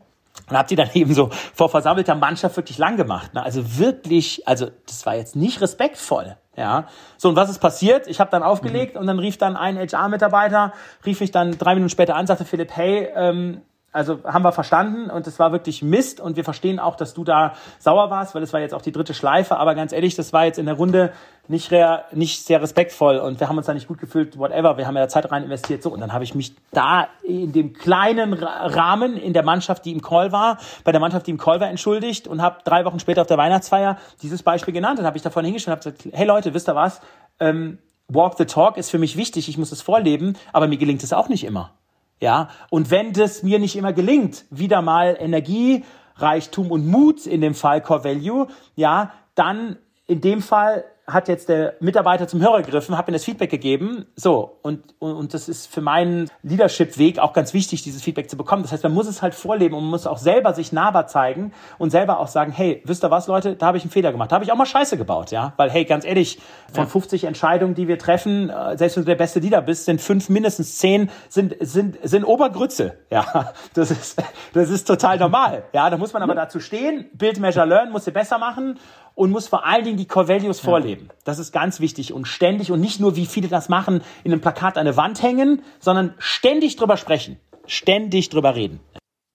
[0.49, 3.35] Und habt ihr dann eben so vor versammelter Mannschaft wirklich lang gemacht.
[3.35, 3.43] Ne?
[3.43, 6.37] Also wirklich, also das war jetzt nicht respektvoll.
[6.59, 6.89] Ja.
[7.17, 8.09] So, und was ist passiert?
[8.09, 9.01] Ich habe dann aufgelegt mhm.
[9.01, 10.73] und dann rief dann ein HR-Mitarbeiter,
[11.07, 15.09] rief mich dann drei Minuten später an, sagte Philipp, hey, ähm, also haben wir verstanden
[15.09, 18.43] und es war wirklich Mist und wir verstehen auch, dass du da sauer warst, weil
[18.43, 20.74] es war jetzt auch die dritte Schleife, aber ganz ehrlich, das war jetzt in der
[20.74, 21.12] Runde
[21.49, 24.86] nicht, rea, nicht sehr respektvoll und wir haben uns da nicht gut gefühlt, whatever, wir
[24.86, 28.34] haben ja Zeit rein investiert, so und dann habe ich mich da in dem kleinen
[28.34, 31.68] Rahmen in der Mannschaft, die im Call war, bei der Mannschaft, die im Call war,
[31.68, 35.22] entschuldigt und habe drei Wochen später auf der Weihnachtsfeier dieses Beispiel genannt und habe ich
[35.22, 37.01] davon hingestellt und habe gesagt, hey Leute, wisst ihr was,
[37.41, 37.78] ähm,
[38.09, 41.12] Walk the Talk ist für mich wichtig, ich muss es vorleben, aber mir gelingt es
[41.12, 41.72] auch nicht immer.
[42.21, 45.85] Ja, und wenn das mir nicht immer gelingt, wieder mal Energie,
[46.16, 51.49] Reichtum und Mut in dem Fall Core Value, ja, dann in dem Fall hat jetzt
[51.49, 54.05] der Mitarbeiter zum Hörer gegriffen, hat mir das Feedback gegeben.
[54.15, 58.37] So, und, und, und das ist für meinen Leadership-Weg auch ganz wichtig, dieses Feedback zu
[58.37, 58.63] bekommen.
[58.63, 61.53] Das heißt, man muss es halt vorleben und man muss auch selber sich nahbar zeigen
[61.79, 64.31] und selber auch sagen, hey, wisst ihr was, Leute, da habe ich einen Fehler gemacht.
[64.31, 65.55] Da habe ich auch mal Scheiße gebaut, ja.
[65.57, 66.41] Weil, hey, ganz ehrlich,
[66.73, 66.91] von ja.
[66.91, 70.29] 50 Entscheidungen, die wir treffen, äh, selbst wenn du der beste Leader bist, sind fünf,
[70.29, 72.99] mindestens zehn, sind, sind, sind Obergrütze.
[73.11, 75.65] Ja, das ist, das ist total normal.
[75.73, 78.79] Ja, da muss man aber dazu stehen, Build, Measure, Learn, muss sie besser machen
[79.19, 81.09] und muss vor allen Dingen die Core Values vorleben.
[81.25, 84.41] Das ist ganz wichtig und ständig und nicht nur, wie viele das machen, in einem
[84.41, 88.79] Plakat an eine Wand hängen, sondern ständig drüber sprechen, ständig drüber reden.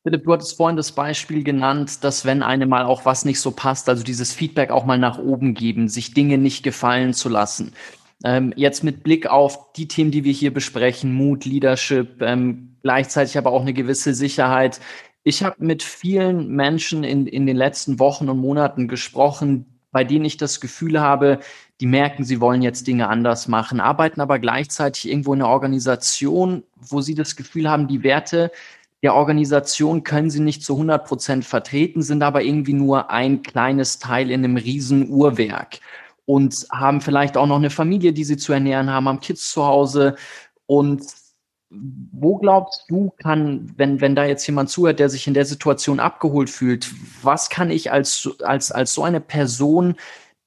[0.03, 3.51] Philipp, du hattest vorhin das Beispiel genannt, dass wenn einem mal auch was nicht so
[3.51, 7.73] passt, also dieses Feedback auch mal nach oben geben, sich Dinge nicht gefallen zu lassen.
[8.23, 13.38] Ähm, jetzt mit Blick auf die Themen, die wir hier besprechen, Mut, Leadership, ähm, gleichzeitig
[13.38, 14.79] aber auch eine gewisse Sicherheit.
[15.23, 20.25] Ich habe mit vielen Menschen in, in den letzten Wochen und Monaten gesprochen, bei denen
[20.25, 21.39] ich das Gefühl habe,
[21.79, 26.63] die merken, sie wollen jetzt Dinge anders machen, arbeiten aber gleichzeitig irgendwo in einer Organisation,
[26.75, 28.51] wo sie das Gefühl haben, die Werte
[29.03, 33.99] der Organisation können sie nicht zu 100 Prozent vertreten, sind aber irgendwie nur ein kleines
[33.99, 35.79] Teil in einem riesen Uhrwerk
[36.25, 39.65] und haben vielleicht auch noch eine Familie, die sie zu ernähren haben, haben Kids zu
[39.65, 40.15] Hause
[40.65, 41.03] und
[42.11, 45.99] wo glaubst du, kann, wenn, wenn da jetzt jemand zuhört, der sich in der Situation
[45.99, 49.95] abgeholt fühlt, was kann ich als, als, als so eine Person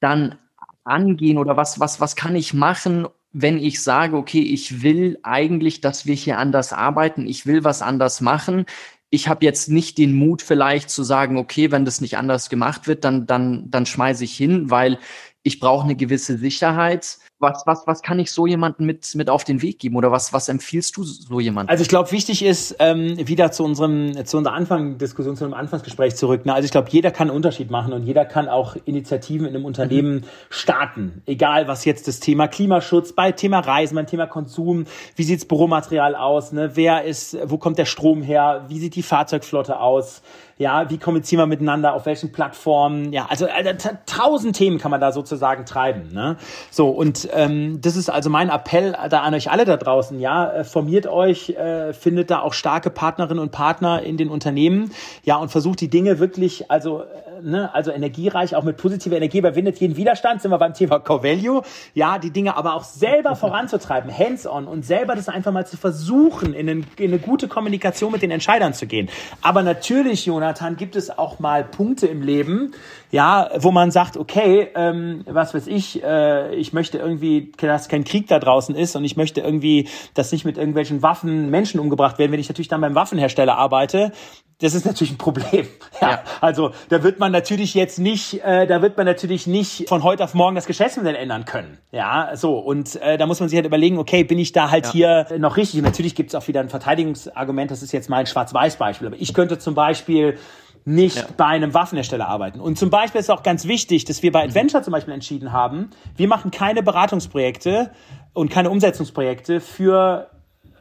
[0.00, 0.36] dann
[0.84, 5.80] angehen oder was, was, was kann ich machen, wenn ich sage, okay, ich will eigentlich,
[5.80, 8.64] dass wir hier anders arbeiten, ich will was anders machen.
[9.10, 12.86] Ich habe jetzt nicht den Mut vielleicht zu sagen, okay, wenn das nicht anders gemacht
[12.86, 14.98] wird, dann, dann, dann schmeiße ich hin, weil
[15.42, 19.44] ich brauche eine gewisse Sicherheit was, was, was kann ich so jemanden mit, mit auf
[19.44, 21.68] den Weg geben oder was, was empfiehlst du so jemanden?
[21.68, 26.16] Also ich glaube, wichtig ist, ähm, wieder zu unserem, zu unserer Anfangsdiskussion, zu einem Anfangsgespräch
[26.16, 26.46] zurück.
[26.46, 26.54] Ne?
[26.54, 29.66] Also ich glaube, jeder kann einen Unterschied machen und jeder kann auch Initiativen in einem
[29.66, 30.24] Unternehmen mhm.
[30.48, 31.22] starten.
[31.26, 36.14] Egal, was jetzt das Thema Klimaschutz, bei Thema Reisen, beim Thema Konsum, wie sieht's Büromaterial
[36.14, 36.70] aus, ne?
[36.74, 40.22] wer ist, wo kommt der Strom her, wie sieht die Fahrzeugflotte aus,
[40.58, 45.00] ja, wie kommunizieren wir miteinander, auf welchen Plattformen, ja, also, also tausend Themen kann man
[45.00, 46.12] da sozusagen treiben.
[46.12, 46.36] Ne?
[46.70, 50.50] So, und ähm, das ist also mein Appell da an euch alle da draußen, ja,
[50.50, 54.92] äh, formiert euch, äh, findet da auch starke Partnerinnen und Partner in den Unternehmen,
[55.24, 57.04] ja, und versucht die Dinge wirklich, also,
[57.42, 61.62] ne, also energiereich, auch mit positiver Energie überwindet jeden Widerstand, sind wir beim Thema Covelio,
[61.94, 66.54] ja, die Dinge aber auch selber voranzutreiben, hands-on und selber das einfach mal zu versuchen,
[66.54, 69.08] in, einen, in eine gute Kommunikation mit den Entscheidern zu gehen.
[69.42, 72.72] Aber natürlich, Jonathan, gibt es auch mal Punkte im Leben,
[73.10, 78.04] ja, wo man sagt, okay, ähm, was weiß ich, äh, ich möchte irgendwie, dass kein
[78.04, 82.18] Krieg da draußen ist und ich möchte irgendwie, dass nicht mit irgendwelchen Waffen Menschen umgebracht
[82.18, 84.12] werden, wenn ich natürlich dann beim Waffenhersteller arbeite,
[84.60, 85.66] das ist natürlich ein Problem.
[86.00, 86.22] Ja, ja.
[86.42, 90.24] Also da wird man natürlich jetzt nicht, äh, da wird man natürlich nicht von heute
[90.24, 91.78] auf morgen das Geschäftsmodell ändern können.
[91.92, 94.86] Ja, so und äh, da muss man sich halt überlegen, okay, bin ich da halt
[94.86, 95.24] ja.
[95.26, 95.78] hier noch richtig?
[95.80, 97.70] Und natürlich gibt es auch wieder ein Verteidigungsargument.
[97.70, 99.08] Das ist jetzt mal ein Schwarz-Weiß-Beispiel.
[99.08, 100.38] Aber ich könnte zum Beispiel
[100.84, 101.26] nicht ja.
[101.36, 102.60] bei einem Waffenhersteller arbeiten.
[102.60, 104.50] Und zum Beispiel ist auch ganz wichtig, dass wir bei mhm.
[104.50, 107.90] Adventure zum Beispiel entschieden haben, wir machen keine Beratungsprojekte
[108.32, 110.30] und keine Umsetzungsprojekte für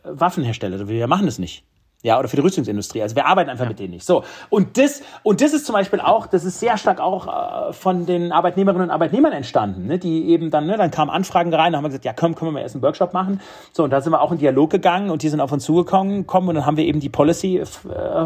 [0.03, 0.87] Waffenhersteller.
[0.87, 1.63] Wir machen das nicht
[2.05, 3.01] ja, oder für die Rüstungsindustrie.
[3.01, 3.69] Also wir arbeiten einfach ja.
[3.69, 4.05] mit denen nicht.
[4.05, 4.23] So.
[4.49, 8.05] Und das, und das ist zum Beispiel auch, das ist sehr stark auch äh, von
[8.05, 11.77] den Arbeitnehmerinnen und Arbeitnehmern entstanden, ne, die eben dann, ne, dann kamen Anfragen rein, da
[11.77, 13.41] haben wir gesagt, ja, komm, können wir mal erst einen Workshop machen.
[13.73, 16.27] So, und da sind wir auch in Dialog gegangen und die sind auf uns zugekommen
[16.27, 17.65] kommen, und dann haben wir eben die Policy äh,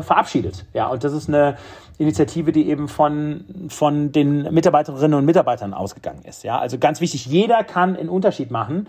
[0.01, 0.65] verabschiedet.
[0.73, 1.55] Ja, und das ist eine
[1.99, 6.43] Initiative, die eben von, von den Mitarbeiterinnen und Mitarbeitern ausgegangen ist.
[6.43, 8.87] Ja, also ganz wichtig, jeder kann einen Unterschied machen.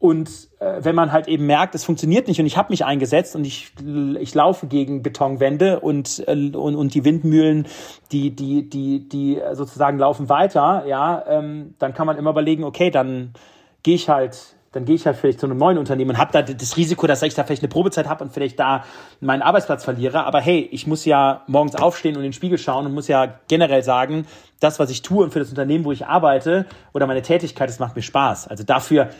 [0.00, 3.36] Und äh, wenn man halt eben merkt, es funktioniert nicht und ich habe mich eingesetzt
[3.36, 3.72] und ich,
[4.18, 7.66] ich laufe gegen Betonwände und, äh, und, und die Windmühlen,
[8.10, 12.90] die, die, die, die sozusagen laufen weiter, ja, ähm, dann kann man immer überlegen, okay,
[12.90, 13.34] dann
[13.82, 16.42] gehe ich halt dann gehe ich halt vielleicht zu einem neuen Unternehmen und habe da
[16.42, 18.84] das Risiko, dass ich da vielleicht eine Probezeit habe und vielleicht da
[19.20, 20.24] meinen Arbeitsplatz verliere.
[20.24, 23.34] Aber hey, ich muss ja morgens aufstehen und in den Spiegel schauen und muss ja
[23.48, 24.26] generell sagen,
[24.60, 27.80] das, was ich tue und für das Unternehmen, wo ich arbeite oder meine Tätigkeit, das
[27.80, 28.46] macht mir Spaß.
[28.46, 29.10] Also dafür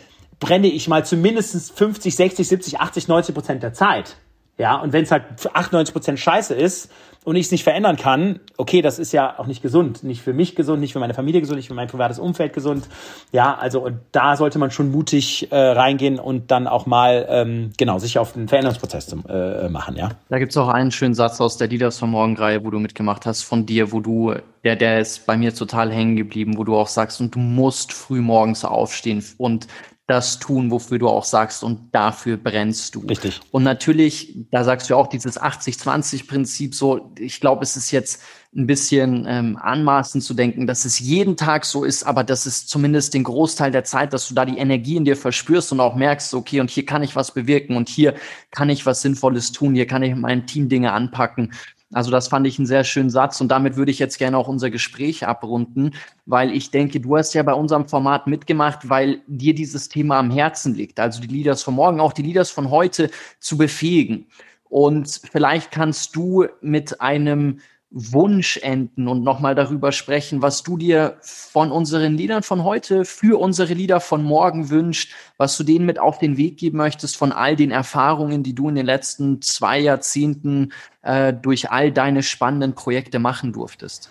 [0.40, 4.16] brenne ich mal zumindest 50, 60, 70, 80, 90 Prozent der Zeit.
[4.60, 5.24] Ja, und wenn es halt
[5.54, 6.90] 98 Prozent Scheiße ist
[7.24, 10.04] und ich es nicht verändern kann, okay, das ist ja auch nicht gesund.
[10.04, 12.86] Nicht für mich gesund, nicht für meine Familie gesund, nicht für mein privates Umfeld gesund.
[13.32, 17.72] Ja, also und da sollte man schon mutig äh, reingehen und dann auch mal ähm,
[17.78, 20.10] genau sich auf den Veränderungsprozess zu, äh, machen, ja.
[20.28, 23.44] Da gibt's auch einen schönen Satz aus der Leaders von Morgen-Reihe, wo du mitgemacht hast,
[23.44, 26.88] von dir, wo du, der, der ist bei mir total hängen geblieben, wo du auch
[26.88, 29.68] sagst, und du musst früh morgens aufstehen und
[30.10, 33.00] das tun, wofür du auch sagst und dafür brennst du.
[33.00, 33.40] Richtig.
[33.52, 38.20] Und natürlich, da sagst du auch dieses 80-20-Prinzip so, ich glaube, es ist jetzt
[38.54, 42.68] ein bisschen ähm, anmaßend zu denken, dass es jeden Tag so ist, aber das ist
[42.68, 45.94] zumindest den Großteil der Zeit, dass du da die Energie in dir verspürst und auch
[45.94, 48.14] merkst, okay, und hier kann ich was bewirken und hier
[48.50, 51.52] kann ich was Sinnvolles tun, hier kann ich mein Team Dinge anpacken.
[51.92, 54.46] Also das fand ich einen sehr schönen Satz und damit würde ich jetzt gerne auch
[54.46, 59.54] unser Gespräch abrunden, weil ich denke, du hast ja bei unserem Format mitgemacht, weil dir
[59.54, 61.00] dieses Thema am Herzen liegt.
[61.00, 63.10] Also die Leaders von morgen, auch die Leaders von heute
[63.40, 64.26] zu befähigen.
[64.68, 67.58] Und vielleicht kannst du mit einem
[67.92, 73.40] Wunsch enden und nochmal darüber sprechen, was du dir von unseren Liedern von heute für
[73.40, 77.32] unsere Lieder von morgen wünscht, was du denen mit auf den Weg geben möchtest von
[77.32, 80.72] all den Erfahrungen, die du in den letzten zwei Jahrzehnten
[81.02, 84.08] äh, durch all deine spannenden Projekte machen durftest.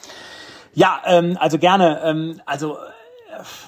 [0.74, 2.02] Ja, ähm, also gerne.
[2.04, 2.78] Ähm, also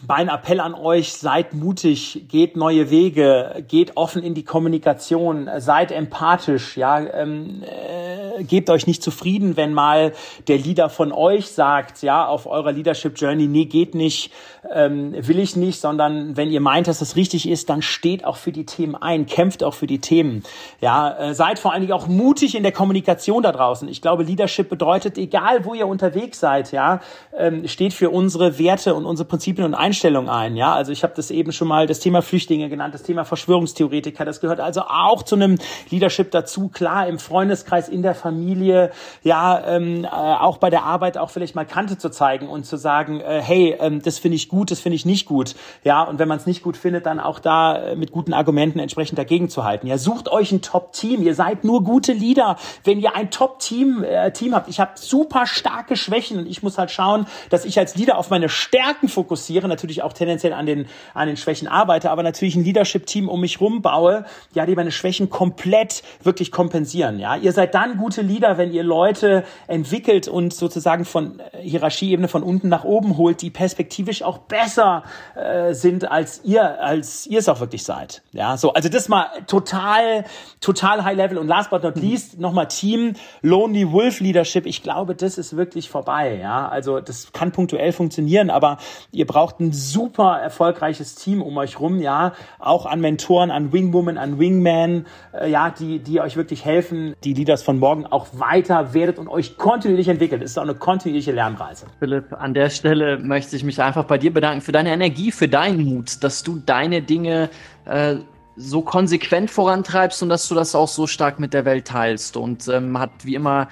[0.08, 5.92] mein Appell an euch, seid mutig, geht neue Wege, geht offen in die Kommunikation, seid
[5.92, 10.14] empathisch, ja, ähm, äh, gebt euch nicht zufrieden, wenn mal
[10.48, 14.32] der Leader von euch sagt, ja, auf eurer Leadership Journey, nee, geht nicht,
[14.74, 18.38] ähm, will ich nicht, sondern wenn ihr meint, dass das richtig ist, dann steht auch
[18.38, 20.44] für die Themen ein, kämpft auch für die Themen.
[20.80, 23.88] Ja, äh, seid vor allen Dingen auch mutig in der Kommunikation da draußen.
[23.88, 27.02] Ich glaube, Leadership bedeutet, egal wo ihr unterwegs seid, ja,
[27.38, 30.56] ähm, steht für unsere Werte und unsere Prinzipien und Einstellungen ein.
[30.56, 34.26] Ja, also ich habe das eben schon mal das Thema Flüchtlinge genannt, das Thema Verschwörungstheoretiker.
[34.26, 35.58] Das gehört also auch zu einem
[35.90, 36.70] Leadership dazu.
[36.70, 38.92] Klar, im Freundeskreis, in der Familie,
[39.24, 42.78] ja, ähm, äh, auch bei der Arbeit auch vielleicht mal Kante zu zeigen und zu
[42.78, 45.56] sagen, äh, hey, ähm, das finde ich gut, das finde ich nicht gut.
[45.84, 48.80] Ja, und wenn man es nicht gut findet, dann auch da äh, mit guten Argumenten
[48.80, 49.88] entsprechend dagegen zu halten.
[49.88, 51.22] Ja, sucht euch ein Top-Team.
[51.22, 54.70] Ihr seid nur gute Leader, wenn ihr ein Top-Team äh, Team habt.
[54.70, 58.30] Ich habe super starke Schwächen und ich muss halt schauen, dass ich als Leader auf
[58.30, 62.64] meine Stärken fokussiere, natürlich auch tendenziell an den an den Schwächen arbeite, aber natürlich ein
[62.64, 67.20] Leadership-Team um mich rum baue, ja, die meine Schwächen komplett wirklich kompensieren.
[67.20, 72.28] Ja, ihr seid dann gute Leader, wenn ihr Leute entwickelt und sozusagen von äh, Hierarchieebene
[72.28, 75.04] von unten nach oben holt, die perspektivisch auch besser
[75.36, 78.22] äh, sind als ihr, als ihr es auch wirklich seid.
[78.32, 80.26] Ja, so also das mal total,
[80.60, 84.66] total High Level und last but not least nochmal Team Lonely Wolf Leadership.
[84.66, 86.40] Ich glaube, das ist wirklich vorbei.
[86.42, 88.78] Ja, also das kann punktuell funktionieren, aber
[89.12, 92.00] ihr braucht ein super erfolgreiches Team um euch rum.
[92.00, 95.06] Ja, auch an Mentoren, an Wingwoman, an Wingman.
[95.32, 99.30] Äh, ja, die, die euch wirklich helfen, die Leaders von morgen auch weiter werdet und
[99.30, 100.42] euch kontinuierlich entwickelt.
[100.44, 101.86] Es ist auch eine kontinuierliche Lernreise.
[102.00, 105.48] Philipp, an der Stelle möchte ich mich einfach bei dir bedanken für deine Energie, für
[105.48, 107.50] deinen Mut, dass du deine Dinge
[107.86, 108.16] äh,
[108.58, 112.36] so konsequent vorantreibst und dass du das auch so stark mit der Welt teilst.
[112.36, 113.70] Und ähm, hat wie immer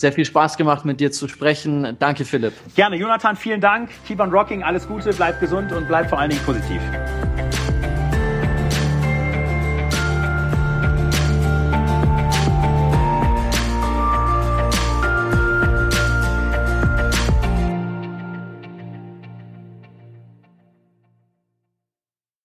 [0.00, 1.96] sehr viel Spaß gemacht, mit dir zu sprechen.
[1.98, 2.54] Danke, Philipp.
[2.74, 2.96] Gerne.
[2.96, 3.90] Jonathan, vielen Dank.
[4.06, 4.62] Keep on rocking.
[4.62, 6.80] Alles Gute, bleib gesund und bleib vor allen Dingen positiv.